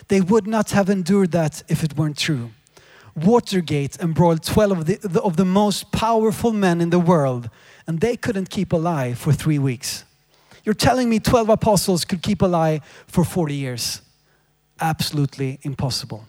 They 0.07 0.21
would 0.21 0.47
not 0.47 0.71
have 0.71 0.91
endured 0.91 1.31
that 1.31 1.63
if 1.67 1.83
it 1.83 1.97
weren't 1.97 2.17
true. 2.17 2.49
Watergate 3.15 3.97
embroiled 3.99 4.43
12 4.43 4.71
of 4.71 4.85
the, 4.85 5.21
of 5.21 5.35
the 5.35 5.45
most 5.45 5.91
powerful 5.91 6.51
men 6.51 6.81
in 6.81 6.89
the 6.89 6.99
world, 6.99 7.49
and 7.87 7.99
they 7.99 8.15
couldn't 8.15 8.49
keep 8.49 8.71
alive 8.71 9.17
for 9.17 9.33
three 9.33 9.59
weeks. 9.59 10.05
You're 10.63 10.75
telling 10.75 11.09
me 11.09 11.19
12 11.19 11.49
apostles 11.49 12.05
could 12.05 12.21
keep 12.21 12.41
alive 12.41 12.81
for 13.07 13.23
40 13.23 13.55
years? 13.55 14.01
Absolutely 14.79 15.59
impossible. 15.63 16.25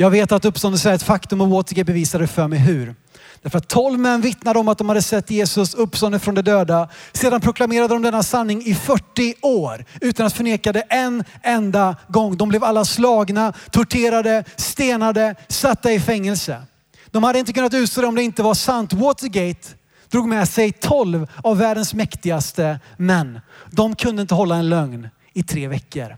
Jag 0.00 0.10
vet 0.10 0.32
att 0.32 0.44
uppståndelse 0.44 0.90
är 0.90 0.94
ett 0.94 1.02
faktum 1.02 1.40
och 1.40 1.48
Watergate 1.48 1.84
bevisade 1.84 2.26
för 2.26 2.48
mig 2.48 2.58
hur. 2.58 2.94
Därför 3.42 3.58
att 3.58 3.68
tolv 3.68 3.98
män 3.98 4.20
vittnade 4.20 4.58
om 4.58 4.68
att 4.68 4.78
de 4.78 4.88
hade 4.88 5.02
sett 5.02 5.30
Jesus 5.30 5.74
uppstånden 5.74 6.20
från 6.20 6.34
de 6.34 6.42
döda. 6.42 6.88
Sedan 7.12 7.40
proklamerade 7.40 7.94
de 7.94 8.02
denna 8.02 8.22
sanning 8.22 8.62
i 8.62 8.74
40 8.74 9.34
år 9.42 9.84
utan 10.00 10.26
att 10.26 10.32
förneka 10.32 10.72
det 10.72 10.80
en 10.80 11.24
enda 11.42 11.96
gång. 12.08 12.36
De 12.36 12.48
blev 12.48 12.64
alla 12.64 12.84
slagna, 12.84 13.52
torterade, 13.70 14.44
stenade, 14.56 15.34
satta 15.48 15.92
i 15.92 16.00
fängelse. 16.00 16.62
De 17.10 17.24
hade 17.24 17.38
inte 17.38 17.52
kunnat 17.52 17.74
utstå 17.74 18.00
det 18.00 18.06
om 18.06 18.14
det 18.14 18.22
inte 18.22 18.42
var 18.42 18.54
sant. 18.54 18.92
Watergate, 18.92 19.68
drog 20.08 20.28
med 20.28 20.48
sig 20.48 20.72
tolv 20.72 21.26
av 21.44 21.58
världens 21.58 21.94
mäktigaste 21.94 22.80
män. 22.96 23.40
De 23.70 23.96
kunde 23.96 24.22
inte 24.22 24.34
hålla 24.34 24.56
en 24.56 24.68
lögn 24.68 25.08
i 25.34 25.42
tre 25.42 25.68
veckor. 25.68 26.16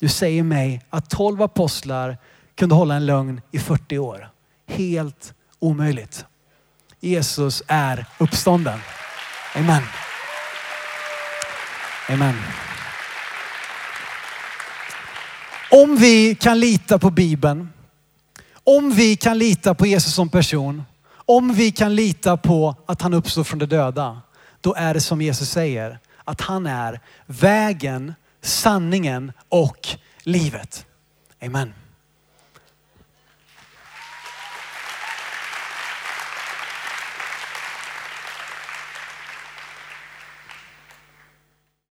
Du 0.00 0.08
säger 0.08 0.42
mig 0.42 0.82
att 0.90 1.10
tolv 1.10 1.42
apostlar 1.42 2.16
kunde 2.60 2.74
hålla 2.74 2.94
en 2.94 3.06
lögn 3.06 3.40
i 3.50 3.58
40 3.58 3.98
år. 3.98 4.30
Helt 4.66 5.34
omöjligt. 5.58 6.24
Jesus 7.00 7.62
är 7.66 8.06
uppstånden. 8.18 8.78
Amen. 9.54 9.82
Amen. 12.08 12.34
Om 15.70 15.96
vi 15.96 16.34
kan 16.34 16.60
lita 16.60 16.98
på 16.98 17.10
Bibeln, 17.10 17.68
om 18.64 18.92
vi 18.92 19.16
kan 19.16 19.38
lita 19.38 19.74
på 19.74 19.86
Jesus 19.86 20.14
som 20.14 20.28
person, 20.28 20.82
om 21.12 21.54
vi 21.54 21.70
kan 21.70 21.94
lita 21.94 22.36
på 22.36 22.74
att 22.86 23.02
han 23.02 23.14
uppstår 23.14 23.44
från 23.44 23.58
de 23.58 23.66
döda, 23.66 24.20
då 24.60 24.74
är 24.74 24.94
det 24.94 25.00
som 25.00 25.22
Jesus 25.22 25.50
säger, 25.50 25.98
att 26.24 26.40
han 26.40 26.66
är 26.66 27.00
vägen, 27.26 28.14
sanningen 28.42 29.32
och 29.48 29.88
livet. 30.22 30.86
Amen. 31.42 31.79